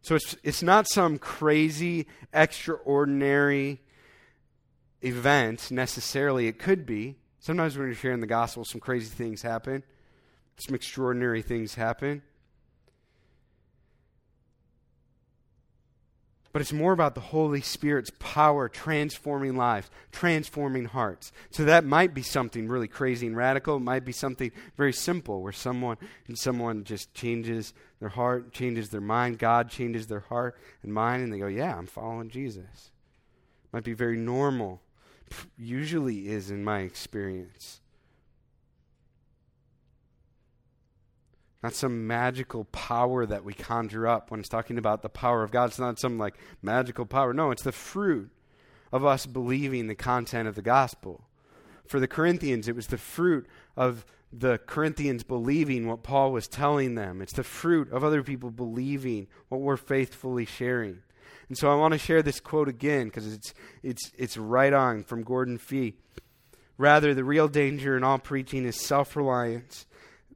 So 0.04 0.16
it's, 0.16 0.36
it's 0.42 0.62
not 0.62 0.86
some 0.86 1.18
crazy, 1.18 2.06
extraordinary 2.30 3.80
event 5.00 5.70
necessarily. 5.70 6.46
It 6.46 6.58
could 6.58 6.84
be. 6.84 7.16
Sometimes 7.40 7.78
when 7.78 7.86
you're 7.86 7.94
sharing 7.94 8.20
the 8.20 8.26
gospel, 8.26 8.66
some 8.66 8.82
crazy 8.82 9.06
things 9.06 9.40
happen, 9.40 9.82
some 10.58 10.74
extraordinary 10.74 11.40
things 11.40 11.74
happen. 11.74 12.20
But 16.54 16.62
it's 16.62 16.72
more 16.72 16.92
about 16.92 17.16
the 17.16 17.20
Holy 17.20 17.60
Spirit's 17.60 18.12
power 18.20 18.68
transforming 18.68 19.56
lives, 19.56 19.90
transforming 20.12 20.84
hearts. 20.84 21.32
So 21.50 21.64
that 21.64 21.84
might 21.84 22.14
be 22.14 22.22
something 22.22 22.68
really 22.68 22.86
crazy 22.86 23.26
and 23.26 23.36
radical. 23.36 23.78
It 23.78 23.80
might 23.80 24.04
be 24.04 24.12
something 24.12 24.52
very 24.76 24.92
simple 24.92 25.42
where 25.42 25.50
someone 25.50 25.96
and 26.28 26.38
someone 26.38 26.84
just 26.84 27.12
changes 27.12 27.74
their 27.98 28.10
heart, 28.10 28.52
changes 28.52 28.90
their 28.90 29.00
mind, 29.00 29.40
God 29.40 29.68
changes 29.68 30.06
their 30.06 30.20
heart 30.20 30.56
and 30.84 30.94
mind, 30.94 31.24
and 31.24 31.32
they 31.32 31.40
go, 31.40 31.48
Yeah, 31.48 31.76
I'm 31.76 31.88
following 31.88 32.30
Jesus. 32.30 32.92
Might 33.72 33.82
be 33.82 33.92
very 33.92 34.16
normal. 34.16 34.80
Usually 35.58 36.28
is 36.28 36.52
in 36.52 36.62
my 36.62 36.82
experience. 36.82 37.80
Not 41.64 41.74
some 41.74 42.06
magical 42.06 42.64
power 42.66 43.24
that 43.24 43.42
we 43.42 43.54
conjure 43.54 44.06
up 44.06 44.30
when 44.30 44.38
it's 44.38 44.50
talking 44.50 44.76
about 44.76 45.00
the 45.00 45.08
power 45.08 45.42
of 45.42 45.50
God. 45.50 45.70
It's 45.70 45.78
not 45.78 45.98
some 45.98 46.18
like 46.18 46.34
magical 46.60 47.06
power. 47.06 47.32
No, 47.32 47.50
it's 47.50 47.62
the 47.62 47.72
fruit 47.72 48.30
of 48.92 49.02
us 49.02 49.24
believing 49.24 49.86
the 49.86 49.94
content 49.94 50.46
of 50.46 50.56
the 50.56 50.62
gospel. 50.62 51.24
For 51.86 51.98
the 51.98 52.06
Corinthians, 52.06 52.68
it 52.68 52.76
was 52.76 52.88
the 52.88 52.98
fruit 52.98 53.46
of 53.78 54.04
the 54.30 54.58
Corinthians 54.58 55.22
believing 55.22 55.88
what 55.88 56.02
Paul 56.02 56.32
was 56.32 56.48
telling 56.48 56.96
them. 56.96 57.22
It's 57.22 57.32
the 57.32 57.42
fruit 57.42 57.90
of 57.90 58.04
other 58.04 58.22
people 58.22 58.50
believing 58.50 59.26
what 59.48 59.62
we're 59.62 59.78
faithfully 59.78 60.44
sharing. 60.44 60.98
And 61.48 61.56
so 61.56 61.72
I 61.72 61.76
want 61.76 61.92
to 61.92 61.98
share 61.98 62.22
this 62.22 62.40
quote 62.40 62.68
again 62.68 63.06
because 63.06 63.32
it's, 63.32 63.54
it's, 63.82 64.12
it's 64.18 64.36
right 64.36 64.72
on 64.74 65.02
from 65.02 65.22
Gordon 65.22 65.56
Fee. 65.56 65.94
Rather, 66.76 67.14
the 67.14 67.24
real 67.24 67.48
danger 67.48 67.96
in 67.96 68.04
all 68.04 68.18
preaching 68.18 68.66
is 68.66 68.78
self 68.78 69.16
reliance 69.16 69.86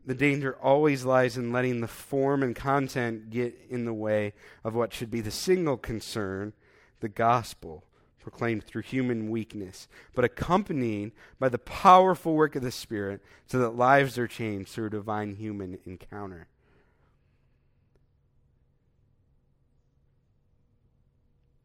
the 0.09 0.15
danger 0.15 0.57
always 0.63 1.05
lies 1.05 1.37
in 1.37 1.53
letting 1.53 1.83
the 1.83 1.87
form 1.87 2.43
and 2.43 2.57
content 2.57 3.29
get 3.29 3.55
in 3.69 3.85
the 3.85 3.93
way 3.93 4.33
of 4.65 4.75
what 4.75 4.95
should 4.95 5.11
be 5.11 5.21
the 5.21 5.31
single 5.31 5.77
concern, 5.77 6.55
the 7.01 7.11
gospel, 7.11 7.85
proclaimed 8.19 8.65
through 8.65 8.81
human 8.81 9.29
weakness, 9.29 9.87
but 10.15 10.25
accompanied 10.25 11.13
by 11.39 11.51
the 11.51 11.59
powerful 11.59 12.35
work 12.35 12.57
of 12.57 12.63
the 12.63 12.71
Spirit 12.71 13.23
so 13.45 13.59
that 13.59 13.77
lives 13.77 14.17
are 14.17 14.27
changed 14.27 14.71
through 14.71 14.87
a 14.87 14.91
divine 14.91 15.35
human 15.35 15.79
encounter. 15.85 16.49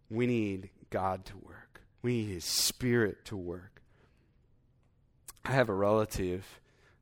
We 0.10 0.28
need 0.28 0.70
God 0.90 1.24
to 1.28 1.38
work. 1.38 1.80
We 2.02 2.18
need 2.18 2.34
His 2.34 2.44
Spirit 2.44 3.24
to 3.24 3.38
work. 3.38 3.82
I 5.46 5.52
have 5.54 5.70
a 5.70 5.74
relative. 5.74 6.60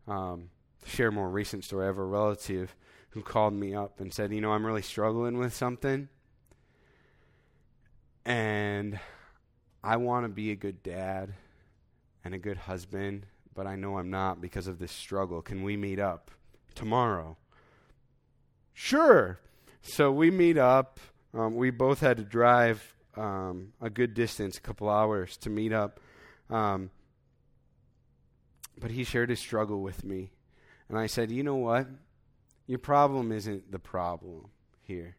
Um, 0.08 0.52
share 0.86 1.10
a 1.10 1.12
more 1.12 1.30
recent 1.30 1.64
story. 1.64 1.84
I 1.84 1.88
have 1.88 1.98
a 1.98 2.04
relative 2.04 2.76
who 3.12 3.22
called 3.22 3.54
me 3.54 3.76
up 3.76 4.00
and 4.00 4.14
said, 4.14 4.32
You 4.34 4.42
know, 4.42 4.52
I'm 4.52 4.66
really 4.66 4.82
struggling 4.82 5.38
with 5.38 5.54
something. 5.54 6.10
And 8.26 9.00
I 9.84 9.98
want 9.98 10.26
to 10.26 10.30
be 10.30 10.52
a 10.52 10.56
good 10.56 10.84
dad 10.84 11.34
and 12.24 12.34
a 12.34 12.38
good 12.38 12.58
husband, 12.58 13.26
but 13.56 13.66
I 13.66 13.76
know 13.76 13.98
I'm 13.98 14.10
not 14.10 14.42
because 14.42 14.68
of 14.68 14.80
this 14.80 14.92
struggle. 14.92 15.42
Can 15.42 15.64
we 15.64 15.76
meet 15.76 16.00
up 16.00 16.32
tomorrow? 16.76 17.38
Sure. 18.74 19.40
So 19.82 20.12
we 20.12 20.30
meet 20.30 20.58
up. 20.58 21.00
Um, 21.34 21.56
we 21.56 21.72
both 21.72 22.00
had 22.00 22.18
to 22.18 22.24
drive 22.24 22.96
um, 23.18 23.74
a 23.82 23.90
good 23.90 24.14
distance, 24.14 24.58
a 24.58 24.62
couple 24.62 24.90
hours, 24.90 25.38
to 25.38 25.50
meet 25.50 25.74
up. 25.74 26.00
Um, 26.50 26.92
but 28.80 28.92
he 28.92 29.04
shared 29.04 29.30
his 29.30 29.40
struggle 29.40 29.82
with 29.82 30.04
me. 30.04 30.32
And 30.92 31.00
I 31.00 31.08
said, 31.08 31.32
You 31.32 31.42
know 31.42 31.56
what? 31.56 31.88
Your 32.68 32.78
problem 32.78 33.32
isn't 33.32 33.72
the 33.72 33.80
problem 33.80 34.48
here. 34.84 35.16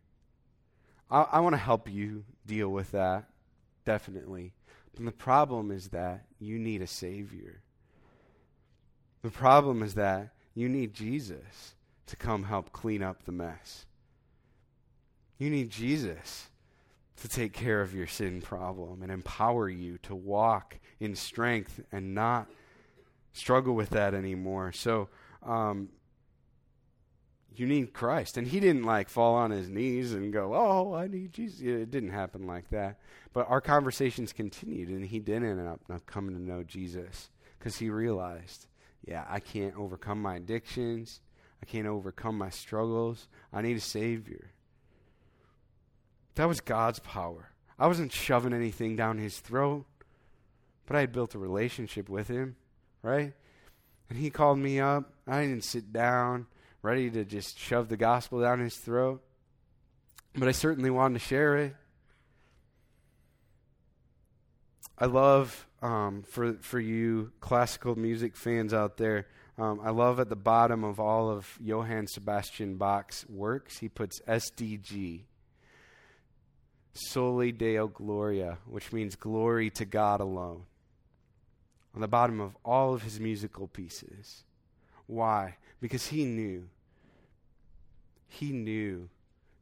I, 1.10 1.22
I 1.22 1.40
want 1.40 1.54
to 1.54 1.60
help 1.60 1.90
you 1.90 2.24
deal 2.46 2.68
with 2.68 2.92
that, 2.92 3.24
definitely. 3.86 4.52
But 4.94 5.06
the 5.06 5.12
problem 5.12 5.70
is 5.70 5.88
that 5.88 6.26
you 6.38 6.58
need 6.58 6.82
a 6.82 6.86
Savior. 6.86 7.62
The 9.22 9.30
problem 9.30 9.82
is 9.82 9.94
that 9.94 10.34
you 10.54 10.68
need 10.68 10.92
Jesus 10.92 11.74
to 12.06 12.16
come 12.16 12.44
help 12.44 12.72
clean 12.72 13.02
up 13.02 13.24
the 13.24 13.32
mess. 13.32 13.86
You 15.38 15.48
need 15.48 15.70
Jesus 15.70 16.50
to 17.22 17.28
take 17.28 17.54
care 17.54 17.80
of 17.80 17.94
your 17.94 18.06
sin 18.06 18.42
problem 18.42 19.02
and 19.02 19.10
empower 19.10 19.70
you 19.70 19.96
to 20.02 20.14
walk 20.14 20.78
in 21.00 21.16
strength 21.16 21.80
and 21.90 22.14
not 22.14 22.46
struggle 23.32 23.74
with 23.74 23.90
that 23.90 24.12
anymore. 24.12 24.72
So 24.72 25.08
um, 25.44 25.88
you 27.54 27.66
need 27.66 27.92
Christ. 27.92 28.36
And 28.36 28.46
he 28.46 28.60
didn't 28.60 28.84
like 28.84 29.08
fall 29.08 29.34
on 29.34 29.50
his 29.50 29.68
knees 29.68 30.12
and 30.12 30.32
go, 30.32 30.54
Oh, 30.54 30.94
I 30.94 31.06
need 31.06 31.32
Jesus. 31.32 31.60
It 31.60 31.90
didn't 31.90 32.10
happen 32.10 32.46
like 32.46 32.70
that. 32.70 32.98
But 33.32 33.48
our 33.48 33.60
conversations 33.60 34.32
continued, 34.32 34.88
and 34.88 35.04
he 35.04 35.18
did 35.18 35.42
end 35.42 35.66
up, 35.66 35.80
coming 36.06 36.34
to 36.34 36.42
know 36.42 36.62
Jesus 36.62 37.30
because 37.58 37.78
he 37.78 37.90
realized, 37.90 38.66
yeah, 39.06 39.24
I 39.28 39.40
can't 39.40 39.76
overcome 39.76 40.20
my 40.20 40.36
addictions. 40.36 41.20
I 41.62 41.66
can't 41.66 41.86
overcome 41.86 42.36
my 42.36 42.50
struggles. 42.50 43.28
I 43.52 43.62
need 43.62 43.76
a 43.76 43.80
Savior. 43.80 44.50
That 46.34 46.48
was 46.48 46.60
God's 46.60 46.98
power. 46.98 47.50
I 47.78 47.86
wasn't 47.86 48.12
shoving 48.12 48.52
anything 48.52 48.96
down 48.96 49.18
his 49.18 49.38
throat, 49.38 49.86
but 50.86 50.96
I 50.96 51.00
had 51.00 51.12
built 51.12 51.34
a 51.34 51.38
relationship 51.38 52.08
with 52.08 52.28
him, 52.28 52.56
right? 53.02 53.32
And 54.12 54.20
he 54.20 54.28
called 54.28 54.58
me 54.58 54.78
up. 54.78 55.10
I 55.26 55.40
didn't 55.40 55.64
sit 55.64 55.90
down, 55.90 56.44
ready 56.82 57.08
to 57.12 57.24
just 57.24 57.58
shove 57.58 57.88
the 57.88 57.96
gospel 57.96 58.42
down 58.42 58.60
his 58.60 58.76
throat. 58.76 59.22
But 60.34 60.48
I 60.48 60.52
certainly 60.52 60.90
wanted 60.90 61.14
to 61.14 61.24
share 61.24 61.56
it. 61.56 61.74
I 64.98 65.06
love 65.06 65.66
um, 65.80 66.24
for 66.28 66.58
for 66.60 66.78
you 66.78 67.32
classical 67.40 67.96
music 67.96 68.36
fans 68.36 68.74
out 68.74 68.98
there. 68.98 69.28
Um, 69.56 69.80
I 69.82 69.88
love 69.88 70.20
at 70.20 70.28
the 70.28 70.36
bottom 70.36 70.84
of 70.84 71.00
all 71.00 71.30
of 71.30 71.48
Johann 71.58 72.06
Sebastian 72.06 72.76
Bach's 72.76 73.24
works, 73.30 73.78
he 73.78 73.88
puts 73.88 74.20
SDG, 74.28 75.22
Soli 76.92 77.50
Deo 77.50 77.88
Gloria, 77.88 78.58
which 78.66 78.92
means 78.92 79.16
glory 79.16 79.70
to 79.70 79.86
God 79.86 80.20
alone 80.20 80.64
on 81.94 82.00
the 82.00 82.08
bottom 82.08 82.40
of 82.40 82.56
all 82.64 82.94
of 82.94 83.02
his 83.02 83.20
musical 83.20 83.66
pieces. 83.68 84.44
Why? 85.06 85.56
Because 85.80 86.06
he 86.08 86.24
knew. 86.24 86.68
He 88.28 88.52
knew 88.52 89.08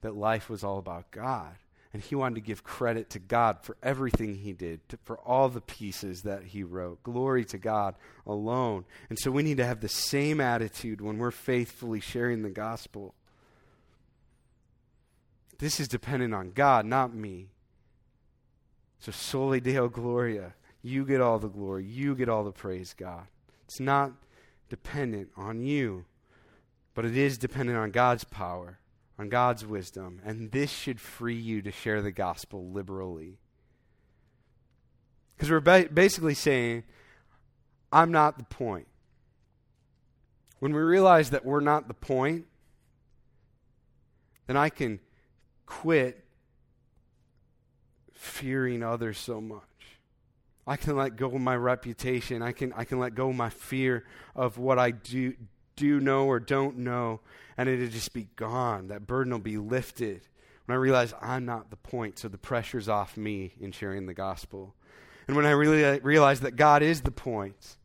that 0.03 0.15
life 0.15 0.49
was 0.49 0.63
all 0.63 0.79
about 0.79 1.11
God. 1.11 1.57
And 1.93 2.01
he 2.01 2.15
wanted 2.15 2.37
to 2.37 2.41
give 2.41 2.63
credit 2.63 3.11
to 3.11 3.19
God 3.19 3.59
for 3.63 3.77
everything 3.83 4.37
he 4.37 4.53
did, 4.53 4.89
to, 4.91 4.99
for 5.03 5.19
all 5.19 5.49
the 5.49 5.61
pieces 5.61 6.23
that 6.23 6.45
he 6.45 6.63
wrote. 6.63 7.03
Glory 7.03 7.45
to 7.47 7.59
God 7.59 7.97
alone. 8.25 8.85
And 9.09 9.19
so 9.19 9.33
we 9.33 9.43
need 9.43 9.57
to 9.57 9.67
have 9.67 9.81
the 9.81 9.89
same 9.89 10.41
attitude 10.41 11.01
when 11.01 11.19
we're 11.19 11.33
faithfully 11.33 11.99
sharing 11.99 12.43
the 12.43 12.51
gospel. 12.51 13.15
This 15.59 15.81
is 15.81 15.89
dependent 15.89 16.33
on 16.33 16.53
God, 16.53 16.87
not 16.87 17.13
me. 17.13 17.49
So, 19.01 19.11
soli 19.11 19.61
Deo 19.61 19.89
Gloria. 19.89 20.55
You 20.83 21.05
get 21.05 21.21
all 21.21 21.39
the 21.39 21.49
glory. 21.49 21.85
You 21.85 22.15
get 22.15 22.29
all 22.29 22.45
the 22.45 22.53
praise, 22.53 22.95
God. 22.97 23.27
It's 23.65 23.81
not 23.81 24.13
dependent 24.69 25.29
on 25.37 25.61
you, 25.61 26.05
but 26.95 27.05
it 27.05 27.17
is 27.17 27.39
dependent 27.39 27.79
on 27.79 27.91
God's 27.91 28.25
power, 28.25 28.79
on 29.19 29.29
God's 29.29 29.67
wisdom. 29.67 30.21
And 30.25 30.51
this 30.53 30.71
should 30.71 31.01
free 31.01 31.39
you 31.39 31.63
to 31.63 31.71
share 31.71 32.03
the 32.03 32.13
gospel 32.13 32.71
liberally. 32.71 33.39
Because 35.37 35.51
we're 35.51 35.61
ba- 35.61 35.89
basically 35.93 36.35
saying, 36.35 36.85
I'm 37.93 38.13
not 38.13 38.39
the 38.39 38.45
point. 38.45 38.87
when 40.61 40.75
we 40.75 40.81
realize 40.81 41.31
that 41.31 41.45
we're 41.45 41.61
not 41.61 41.89
the 41.89 41.95
point, 41.95 42.45
then 44.47 44.57
I 44.57 44.69
can 44.69 45.01
quit 45.65 46.23
fearing 48.13 48.83
others 48.83 49.19
so 49.19 49.41
much. 49.41 49.70
I 50.67 50.77
can 50.77 50.97
let 50.97 51.17
go 51.17 51.27
of 51.27 51.41
my 51.41 51.57
reputation. 51.57 52.43
I 52.43 52.53
can, 52.53 52.73
I 52.75 52.85
can 52.85 52.99
let 52.99 53.15
go 53.15 53.31
of 53.31 53.37
my 53.37 53.51
fear 53.51 54.05
of 54.35 54.59
what 54.59 54.79
I 54.79 54.91
do, 54.91 55.35
do 55.77 56.01
know 56.01 56.27
or 56.27 56.39
don't 56.39 56.79
know, 56.79 57.21
and 57.57 57.69
it'll 57.69 57.89
just 57.89 58.13
be 58.13 58.29
gone. 58.37 58.89
That 58.89 59.07
burden 59.07 59.33
will 59.33 59.41
be 59.41 59.57
lifted 59.57 60.23
when 60.67 60.77
I 60.77 60.79
realize 60.79 61.13
I'm 61.21 61.45
not 61.45 61.71
the 61.71 61.77
point, 61.77 62.19
so 62.19 62.29
the 62.29 62.39
pressure's 62.39 62.89
off 62.89 63.17
me 63.17 63.55
in 63.61 63.73
sharing 63.73 64.07
the 64.07 64.15
gospel. 64.15 64.75
And 65.27 65.37
when 65.37 65.47
I 65.47 65.51
really 65.51 65.85
uh, 65.85 65.99
realize 66.03 66.41
that 66.41 66.57
God 66.57 66.83
is 66.83 67.01
the 67.01 67.11
point, 67.11 67.77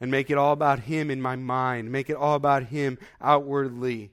and 0.00 0.10
make 0.10 0.30
it 0.30 0.38
all 0.38 0.52
about 0.52 0.80
Him 0.80 1.10
in 1.10 1.20
my 1.20 1.36
mind, 1.36 1.90
make 1.90 2.10
it 2.10 2.16
all 2.16 2.34
about 2.34 2.64
Him 2.64 2.98
outwardly, 3.20 4.12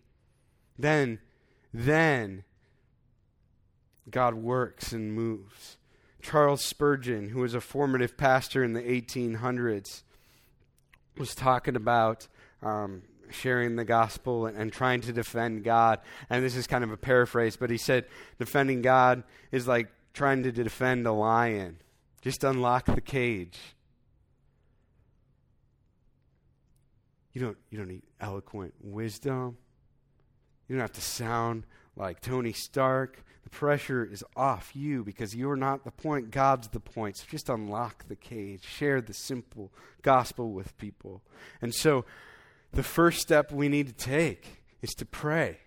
then, 0.79 1.19
then 1.73 2.43
God 4.09 4.35
works 4.35 4.91
and 4.91 5.13
moves. 5.13 5.77
Charles 6.23 6.63
Spurgeon, 6.63 7.29
who 7.29 7.41
was 7.41 7.53
a 7.53 7.61
formative 7.61 8.17
pastor 8.17 8.63
in 8.63 8.73
the 8.73 8.81
1800s, 8.81 10.01
was 11.17 11.35
talking 11.35 11.75
about 11.75 12.27
um, 12.63 13.03
sharing 13.29 13.75
the 13.75 13.83
gospel 13.83 14.45
and, 14.45 14.57
and, 14.57 14.71
trying 14.71 15.01
to 15.01 15.13
defend 15.13 15.63
God. 15.63 15.99
And 16.29 16.43
this 16.43 16.55
is 16.55 16.65
kind 16.65 16.83
of 16.83 16.91
a 16.91 16.97
paraphrase, 16.97 17.57
but 17.57 17.69
he 17.69 17.77
said 17.77 18.05
defending 18.39 18.81
God 18.81 19.23
is 19.51 19.67
like 19.67 19.89
trying 20.13 20.43
to 20.43 20.51
defend 20.51 21.05
a 21.05 21.11
lion. 21.11 21.77
Just 22.21 22.43
unlock 22.43 22.85
the 22.85 23.01
cage. 23.01 23.59
You 27.33 27.41
don't, 27.41 27.57
you 27.69 27.77
don't 27.77 27.89
need 27.89 28.03
eloquent 28.21 28.73
wisdom. 28.79 29.57
You 30.67 30.75
don't 30.75 30.81
have 30.81 30.93
to 30.93 31.01
sound 31.01 31.65
like 31.97 32.21
Tony 32.21 32.53
Stark. 32.53 33.23
The 33.43 33.49
pressure 33.49 34.05
is 34.05 34.23
off 34.35 34.71
you 34.73 35.03
because 35.03 35.35
you're 35.35 35.55
not 35.55 35.83
the 35.83 35.91
point. 35.91 36.31
God's 36.31 36.69
the 36.69 36.79
point. 36.79 37.17
So 37.17 37.25
just 37.29 37.49
unlock 37.49 38.07
the 38.07 38.15
cage. 38.15 38.63
Share 38.63 39.01
the 39.01 39.13
simple 39.13 39.71
gospel 40.01 40.51
with 40.51 40.77
people. 40.77 41.21
And 41.61 41.73
so 41.73 42.05
the 42.71 42.83
first 42.83 43.19
step 43.21 43.51
we 43.51 43.69
need 43.69 43.87
to 43.87 43.93
take 43.93 44.63
is 44.81 44.91
to 44.95 45.05
pray. 45.05 45.59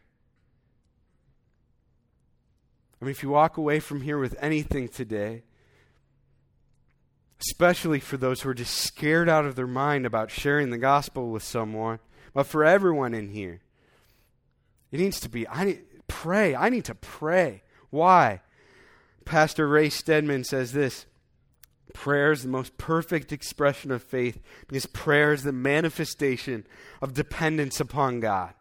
I 3.00 3.04
mean, 3.04 3.10
if 3.10 3.22
you 3.22 3.28
walk 3.28 3.58
away 3.58 3.78
from 3.78 4.00
here 4.00 4.18
with 4.18 4.36
anything 4.40 4.88
today, 4.88 5.42
especially 7.40 8.00
for 8.00 8.16
those 8.16 8.40
who 8.40 8.48
are 8.48 8.54
just 8.54 8.74
scared 8.74 9.28
out 9.28 9.44
of 9.44 9.54
their 9.54 9.66
mind 9.66 10.06
about 10.06 10.30
sharing 10.30 10.70
the 10.70 10.78
gospel 10.78 11.30
with 11.30 11.42
someone, 11.42 11.98
but 12.32 12.46
for 12.46 12.64
everyone 12.64 13.12
in 13.12 13.28
here, 13.28 13.60
it 14.90 14.98
needs 14.98 15.20
to 15.20 15.28
be 15.28 15.46
I 15.48 15.64
need, 15.64 15.82
pray. 16.08 16.54
I 16.54 16.68
need 16.68 16.86
to 16.86 16.94
pray. 16.94 17.62
Why? 17.90 18.40
Pastor 19.25 19.68
Ray 19.68 19.90
Stedman 19.90 20.44
says 20.44 20.72
this 20.72 21.07
prayer 21.92 22.31
is 22.31 22.42
the 22.42 22.49
most 22.49 22.77
perfect 22.77 23.33
expression 23.33 23.90
of 23.90 24.03
faith 24.03 24.38
because 24.68 24.87
prayer 24.87 25.33
is 25.33 25.42
the 25.42 25.53
manifestation 25.53 26.66
of 27.01 27.14
dependence 27.14 27.81
upon 27.81 28.20
God. 28.20 28.53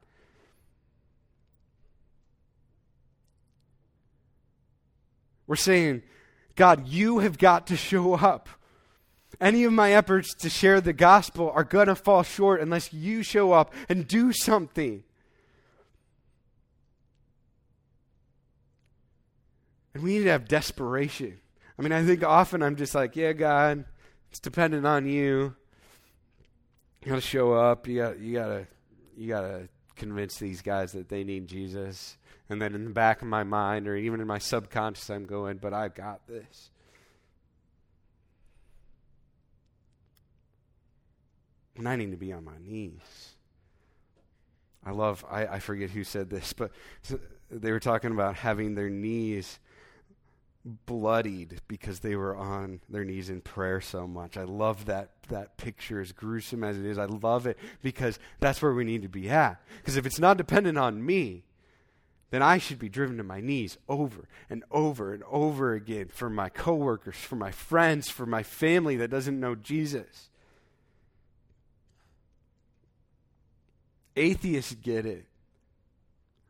We're 5.48 5.56
saying, 5.58 6.04
God, 6.56 6.88
you 6.88 7.20
have 7.20 7.38
got 7.38 7.68
to 7.68 7.76
show 7.76 8.14
up. 8.16 8.50
Any 9.42 9.66
of 9.66 9.74
my 9.74 9.92
efforts 9.92 10.34
to 10.36 10.50
share 10.50 10.80
the 10.80 10.94
gospel 10.94 11.52
are 11.54 11.64
going 11.64 11.88
to 11.88 11.96
fall 11.96 12.24
short 12.24 12.62
unless 12.62 12.94
you 12.94 13.22
show 13.22 13.52
up 13.52 13.74
and 13.90 14.08
do 14.08 14.32
something. 14.32 15.04
And 19.96 20.04
we 20.04 20.18
need 20.18 20.26
to 20.26 20.32
have 20.32 20.50
desperation. 20.50 21.40
I 21.80 21.82
mean, 21.82 21.94
I 21.94 22.04
think 22.04 22.22
often 22.22 22.62
I'm 22.62 22.76
just 22.76 22.94
like, 22.94 23.16
yeah, 23.16 23.32
God, 23.32 23.86
it's 24.30 24.42
dependent 24.42 24.86
on 24.86 25.08
you. 25.08 25.56
You 27.02 27.10
gotta 27.10 27.22
show 27.22 27.54
up. 27.54 27.88
You 27.88 28.02
got 28.02 28.20
you 28.20 28.34
gotta 28.34 28.68
you 29.16 29.30
gotta 29.30 29.70
convince 29.96 30.38
these 30.38 30.62
guys 30.62 30.92
that 30.92 31.08
they 31.08 31.24
need 31.24 31.48
Jesus. 31.48 32.18
And 32.50 32.62
then 32.62 32.76
in 32.76 32.84
the 32.84 32.90
back 32.90 33.22
of 33.22 33.30
my 33.30 33.46
mind 33.46 33.88
or 33.88 33.96
even 33.96 34.20
in 34.20 34.28
my 34.28 34.38
subconscious 34.38 35.10
I'm 35.10 35.24
going, 35.24 35.58
but 35.58 35.74
I've 35.74 35.96
got 35.96 36.28
this. 36.28 36.72
And 41.78 41.88
I 41.88 41.96
need 41.96 42.12
to 42.12 42.18
be 42.18 42.34
on 42.34 42.44
my 42.44 42.58
knees. 42.62 43.36
I 44.86 44.92
love 44.92 45.24
I, 45.32 45.48
I 45.48 45.60
forget 45.60 45.90
who 45.90 46.04
said 46.04 46.30
this, 46.30 46.52
but 46.52 46.72
they 47.50 47.72
were 47.72 47.80
talking 47.80 48.12
about 48.12 48.36
having 48.36 48.76
their 48.76 48.90
knees 48.90 49.58
bloodied 50.66 51.62
because 51.68 52.00
they 52.00 52.16
were 52.16 52.36
on 52.36 52.82
their 52.90 53.06
knees 53.06 53.30
in 53.30 53.42
prayer 53.42 53.80
so 53.80 54.08
much. 54.08 54.36
I 54.36 54.44
love 54.44 54.86
that 54.86 55.12
that 55.30 55.58
picture 55.58 56.02
as 56.02 56.12
gruesome 56.12 56.64
as 56.64 56.78
it 56.78 56.86
is. 56.86 56.98
I 56.98 57.06
love 57.06 57.48
it 57.48 57.58
because 57.82 58.20
that's 58.40 58.62
where 58.62 58.74
we 58.74 58.84
need 58.84 59.04
to 59.04 59.10
be 59.10 59.30
at. 59.30 59.62
Because 59.78 59.96
if 59.96 60.06
it's 60.06 60.20
not 60.20 60.38
dependent 60.38 60.78
on 60.78 61.06
me, 61.06 61.44
then 62.32 62.42
I 62.42 62.58
should 62.58 62.80
be 62.80 62.90
driven 62.90 63.18
to 63.18 63.24
my 63.24 63.42
knees 63.42 63.78
over 63.88 64.28
and 64.50 64.64
over 64.72 65.14
and 65.14 65.24
over 65.30 65.74
again 65.74 66.10
for 66.10 66.30
my 66.30 66.50
coworkers, 66.50 67.16
for 67.16 67.36
my 67.36 67.52
friends, 67.52 68.10
for 68.10 68.26
my 68.26 68.44
family 68.44 68.96
that 68.98 69.12
doesn't 69.12 69.40
know 69.40 69.56
Jesus. 69.56 70.30
Atheists 74.16 74.76
get 74.76 75.06
it. 75.06 75.26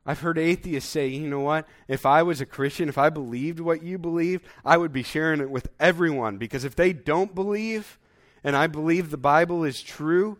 I've 0.05 0.19
heard 0.19 0.37
atheists 0.37 0.89
say, 0.89 1.07
you 1.07 1.27
know 1.27 1.39
what? 1.39 1.67
If 1.87 2.05
I 2.05 2.21
was 2.21 2.39
a 2.39 2.45
Christian, 2.45 2.89
if 2.89 2.97
I 2.97 3.09
believed 3.09 3.59
what 3.59 3.81
you 3.81 3.97
believe, 3.97 4.41
I 4.63 4.77
would 4.77 4.93
be 4.93 5.01
sharing 5.01 5.41
it 5.41 5.49
with 5.49 5.69
everyone. 5.79 6.37
Because 6.37 6.63
if 6.63 6.75
they 6.75 6.93
don't 6.93 7.33
believe, 7.33 7.97
and 8.43 8.55
I 8.55 8.67
believe 8.67 9.09
the 9.09 9.17
Bible 9.17 9.63
is 9.63 9.81
true, 9.81 10.37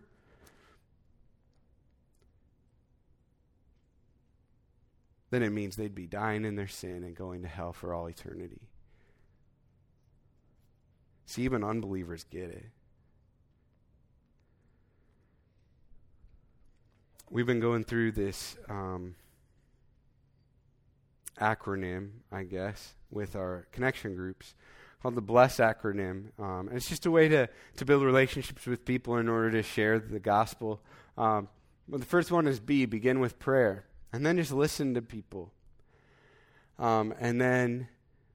then 5.32 5.41
it 5.41 5.49
means 5.49 5.75
they'd 5.75 5.95
be 5.95 6.06
dying 6.06 6.45
in 6.45 6.56
their 6.56 6.67
sin 6.67 7.04
and 7.04 7.15
going 7.15 7.41
to 7.41 7.47
hell 7.47 7.73
for 7.73 7.91
all 7.91 8.06
eternity. 8.06 8.62
See, 11.25 11.41
even 11.41 11.63
unbelievers 11.63 12.23
get 12.30 12.51
it. 12.51 12.65
We've 17.32 17.47
been 17.47 17.60
going 17.60 17.84
through 17.84 18.12
this. 18.12 18.56
Um, 18.69 19.15
acronym, 21.39 22.10
I 22.32 22.43
guess, 22.43 22.95
with 23.12 23.36
our 23.36 23.67
connection 23.71 24.15
groups 24.15 24.54
called 25.02 25.15
the 25.15 25.21
BLESS 25.21 25.58
acronym. 25.58 26.38
Um, 26.39 26.67
and 26.67 26.78
it's 26.78 26.89
just 26.89 27.06
a 27.06 27.12
way 27.12 27.28
to, 27.28 27.48
to 27.78 27.86
build 27.86 28.04
relationships 28.04 28.65
with 28.65 28.86
people 28.86 29.17
in 29.17 29.30
order 29.30 29.52
to 29.52 29.62
share 29.62 30.00
the 30.00 30.19
gospel. 30.19 30.82
Um, 31.17 31.48
well, 31.88 32.00
the 32.00 32.06
first 32.06 32.32
one 32.32 32.48
is 32.48 32.60
B, 32.60 32.86
begin 32.86 33.19
with 33.19 33.38
prayer. 33.38 33.86
And 34.12 34.26
then 34.26 34.38
just 34.38 34.52
listen 34.52 34.93
to 34.95 35.02
people. 35.02 35.52
Um, 36.80 37.13
and 37.19 37.39
then 37.39 37.88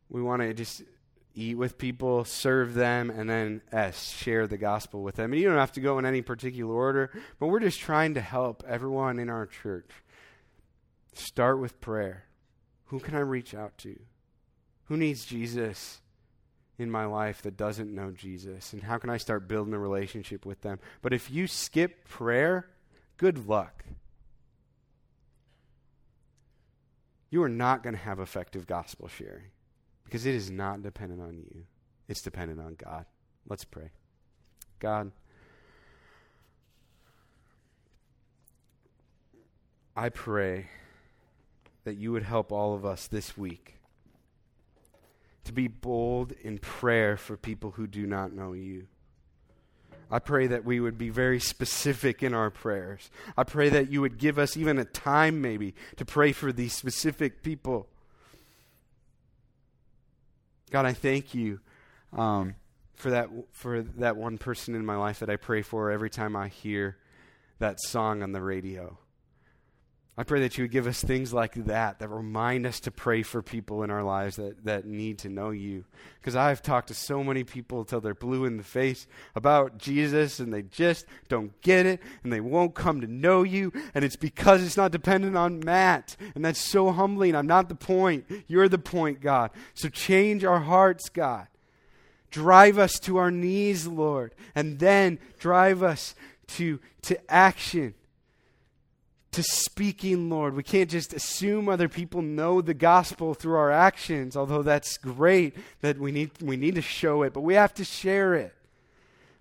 we 0.08 0.22
want 0.22 0.42
to 0.42 0.54
just 0.54 0.82
eat 1.34 1.56
with 1.56 1.78
people, 1.78 2.24
serve 2.24 2.74
them, 2.74 3.10
and 3.10 3.28
then 3.28 3.62
S, 3.72 4.12
share 4.12 4.46
the 4.46 4.58
gospel 4.58 5.02
with 5.02 5.16
them. 5.16 5.32
And 5.32 5.40
you 5.40 5.48
don't 5.48 5.58
have 5.58 5.72
to 5.72 5.80
go 5.80 5.98
in 5.98 6.06
any 6.06 6.22
particular 6.22 6.72
order, 6.72 7.10
but 7.38 7.48
we're 7.48 7.60
just 7.60 7.80
trying 7.80 8.14
to 8.14 8.20
help 8.20 8.62
everyone 8.66 9.18
in 9.18 9.28
our 9.28 9.46
church. 9.46 9.90
Start 11.14 11.58
with 11.58 11.80
prayer. 11.80 12.24
Who 12.90 12.98
can 12.98 13.14
I 13.14 13.20
reach 13.20 13.54
out 13.54 13.78
to? 13.78 13.96
Who 14.86 14.96
needs 14.96 15.24
Jesus 15.24 16.00
in 16.76 16.90
my 16.90 17.04
life 17.04 17.40
that 17.42 17.56
doesn't 17.56 17.94
know 17.94 18.10
Jesus? 18.10 18.72
And 18.72 18.82
how 18.82 18.98
can 18.98 19.10
I 19.10 19.16
start 19.16 19.46
building 19.46 19.74
a 19.74 19.78
relationship 19.78 20.44
with 20.44 20.62
them? 20.62 20.80
But 21.00 21.12
if 21.12 21.30
you 21.30 21.46
skip 21.46 22.08
prayer, 22.08 22.66
good 23.16 23.46
luck. 23.46 23.84
You 27.30 27.44
are 27.44 27.48
not 27.48 27.84
going 27.84 27.94
to 27.94 28.00
have 28.00 28.18
effective 28.18 28.66
gospel 28.66 29.06
sharing 29.06 29.52
because 30.04 30.26
it 30.26 30.34
is 30.34 30.50
not 30.50 30.82
dependent 30.82 31.20
on 31.20 31.36
you, 31.36 31.66
it's 32.08 32.22
dependent 32.22 32.58
on 32.58 32.74
God. 32.74 33.06
Let's 33.48 33.64
pray. 33.64 33.90
God, 34.80 35.12
I 39.94 40.08
pray 40.08 40.66
that 41.84 41.96
you 41.96 42.12
would 42.12 42.22
help 42.22 42.52
all 42.52 42.74
of 42.74 42.84
us 42.84 43.06
this 43.06 43.36
week 43.36 43.76
to 45.44 45.52
be 45.52 45.68
bold 45.68 46.32
in 46.42 46.58
prayer 46.58 47.16
for 47.16 47.36
people 47.36 47.72
who 47.72 47.86
do 47.86 48.06
not 48.06 48.32
know 48.32 48.52
you. 48.52 48.86
I 50.10 50.18
pray 50.18 50.48
that 50.48 50.64
we 50.64 50.80
would 50.80 50.98
be 50.98 51.08
very 51.08 51.38
specific 51.38 52.22
in 52.22 52.34
our 52.34 52.50
prayers. 52.50 53.10
I 53.36 53.44
pray 53.44 53.68
that 53.68 53.90
you 53.92 54.00
would 54.00 54.18
give 54.18 54.38
us 54.38 54.56
even 54.56 54.78
a 54.78 54.84
time, 54.84 55.40
maybe, 55.40 55.74
to 55.96 56.04
pray 56.04 56.32
for 56.32 56.52
these 56.52 56.72
specific 56.72 57.42
people. 57.42 57.88
God, 60.70 60.84
I 60.84 60.92
thank 60.92 61.32
you 61.32 61.60
um, 62.12 62.56
for 62.94 63.10
that 63.10 63.28
for 63.52 63.82
that 63.82 64.16
one 64.16 64.36
person 64.36 64.74
in 64.74 64.84
my 64.84 64.96
life 64.96 65.20
that 65.20 65.30
I 65.30 65.36
pray 65.36 65.62
for 65.62 65.90
every 65.90 66.10
time 66.10 66.34
I 66.34 66.48
hear 66.48 66.96
that 67.60 67.80
song 67.80 68.22
on 68.22 68.32
the 68.32 68.42
radio. 68.42 68.98
I 70.20 70.22
pray 70.22 70.40
that 70.40 70.58
you 70.58 70.64
would 70.64 70.70
give 70.70 70.86
us 70.86 71.02
things 71.02 71.32
like 71.32 71.54
that 71.54 72.00
that 72.00 72.08
remind 72.08 72.66
us 72.66 72.78
to 72.80 72.90
pray 72.90 73.22
for 73.22 73.40
people 73.40 73.82
in 73.84 73.90
our 73.90 74.02
lives 74.02 74.36
that, 74.36 74.66
that 74.66 74.84
need 74.84 75.20
to 75.20 75.30
know 75.30 75.48
you. 75.48 75.86
Because 76.20 76.36
I've 76.36 76.60
talked 76.60 76.88
to 76.88 76.94
so 76.94 77.24
many 77.24 77.42
people 77.42 77.80
until 77.80 78.02
they're 78.02 78.12
blue 78.12 78.44
in 78.44 78.58
the 78.58 78.62
face 78.62 79.06
about 79.34 79.78
Jesus 79.78 80.38
and 80.38 80.52
they 80.52 80.60
just 80.60 81.06
don't 81.30 81.58
get 81.62 81.86
it 81.86 82.02
and 82.22 82.30
they 82.30 82.42
won't 82.42 82.74
come 82.74 83.00
to 83.00 83.06
know 83.06 83.44
you. 83.44 83.72
And 83.94 84.04
it's 84.04 84.16
because 84.16 84.62
it's 84.62 84.76
not 84.76 84.92
dependent 84.92 85.38
on 85.38 85.60
Matt. 85.60 86.18
And 86.34 86.44
that's 86.44 86.60
so 86.60 86.92
humbling. 86.92 87.34
I'm 87.34 87.46
not 87.46 87.70
the 87.70 87.74
point. 87.74 88.26
You're 88.46 88.68
the 88.68 88.76
point, 88.76 89.22
God. 89.22 89.50
So 89.72 89.88
change 89.88 90.44
our 90.44 90.60
hearts, 90.60 91.08
God. 91.08 91.46
Drive 92.30 92.76
us 92.78 92.98
to 93.04 93.16
our 93.16 93.30
knees, 93.30 93.86
Lord. 93.86 94.34
And 94.54 94.80
then 94.80 95.18
drive 95.38 95.82
us 95.82 96.14
to, 96.48 96.78
to 97.04 97.32
action 97.32 97.94
to 99.32 99.42
speaking, 99.42 100.28
Lord. 100.28 100.54
We 100.54 100.62
can't 100.62 100.90
just 100.90 101.12
assume 101.12 101.68
other 101.68 101.88
people 101.88 102.22
know 102.22 102.60
the 102.60 102.74
gospel 102.74 103.34
through 103.34 103.56
our 103.56 103.70
actions, 103.70 104.36
although 104.36 104.62
that's 104.62 104.98
great 104.98 105.56
that 105.80 105.98
we 105.98 106.10
need, 106.10 106.30
we 106.42 106.56
need 106.56 106.74
to 106.74 106.82
show 106.82 107.22
it, 107.22 107.32
but 107.32 107.42
we 107.42 107.54
have 107.54 107.74
to 107.74 107.84
share 107.84 108.34
it. 108.34 108.54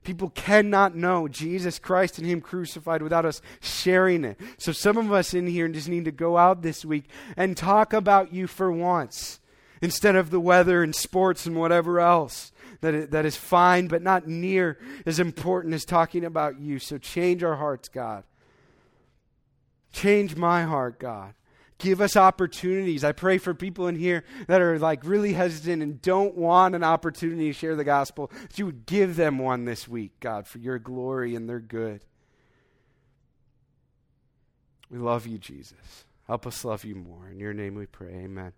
People 0.03 0.29
cannot 0.29 0.95
know 0.95 1.27
Jesus 1.27 1.77
Christ 1.77 2.17
and 2.19 2.27
Him 2.27 2.39
crucified 2.39 3.01
without 3.01 3.25
us 3.25 3.41
sharing 3.59 4.23
it. 4.23 4.39
So 4.57 4.71
some 4.71 4.97
of 4.97 5.11
us 5.11 5.33
in 5.33 5.47
here 5.47 5.67
just 5.67 5.89
need 5.89 6.05
to 6.05 6.11
go 6.11 6.37
out 6.37 6.61
this 6.61 6.85
week 6.85 7.05
and 7.35 7.57
talk 7.57 7.91
about 7.91 8.33
you 8.33 8.47
for 8.47 8.71
once 8.71 9.39
instead 9.81 10.15
of 10.15 10.29
the 10.29 10.39
weather 10.39 10.83
and 10.83 10.95
sports 10.95 11.45
and 11.45 11.55
whatever 11.55 11.99
else 11.99 12.51
that, 12.81 13.11
that 13.11 13.25
is 13.25 13.35
fine 13.35 13.87
but 13.87 14.01
not 14.01 14.27
near 14.27 14.77
as 15.05 15.19
important 15.19 15.73
as 15.73 15.83
talking 15.83 16.23
about 16.23 16.59
you. 16.59 16.79
So 16.79 16.97
change 16.97 17.43
our 17.43 17.55
hearts, 17.55 17.89
God. 17.89 18.23
Change 19.91 20.35
my 20.35 20.63
heart, 20.63 20.99
God. 20.99 21.33
Give 21.77 22.01
us 22.01 22.17
opportunities. 22.17 23.05
I 23.05 23.13
pray 23.13 23.37
for 23.37 23.53
people 23.53 23.87
in 23.87 23.95
here 23.95 24.25
that 24.47 24.61
are 24.61 24.77
like 24.77 25.05
really 25.05 25.33
hesitant 25.33 25.81
and 25.81 26.01
don't 26.01 26.35
want 26.35 26.75
an 26.75 26.83
opportunity 26.83 27.47
to 27.47 27.53
share 27.53 27.77
the 27.77 27.85
gospel, 27.85 28.29
that 28.41 28.59
you 28.59 28.65
would 28.65 28.85
give 28.85 29.15
them 29.15 29.37
one 29.37 29.63
this 29.63 29.87
week, 29.87 30.11
God, 30.19 30.45
for 30.45 30.57
your 30.57 30.77
glory 30.77 31.35
and 31.35 31.47
their 31.47 31.61
good. 31.61 32.01
We 34.91 34.97
love 34.97 35.25
you, 35.25 35.37
Jesus. 35.37 36.05
Help 36.27 36.45
us 36.45 36.65
love 36.65 36.83
you 36.83 36.95
more. 36.95 37.29
In 37.29 37.39
your 37.39 37.53
name 37.53 37.75
we 37.75 37.85
pray. 37.85 38.09
Amen. 38.09 38.51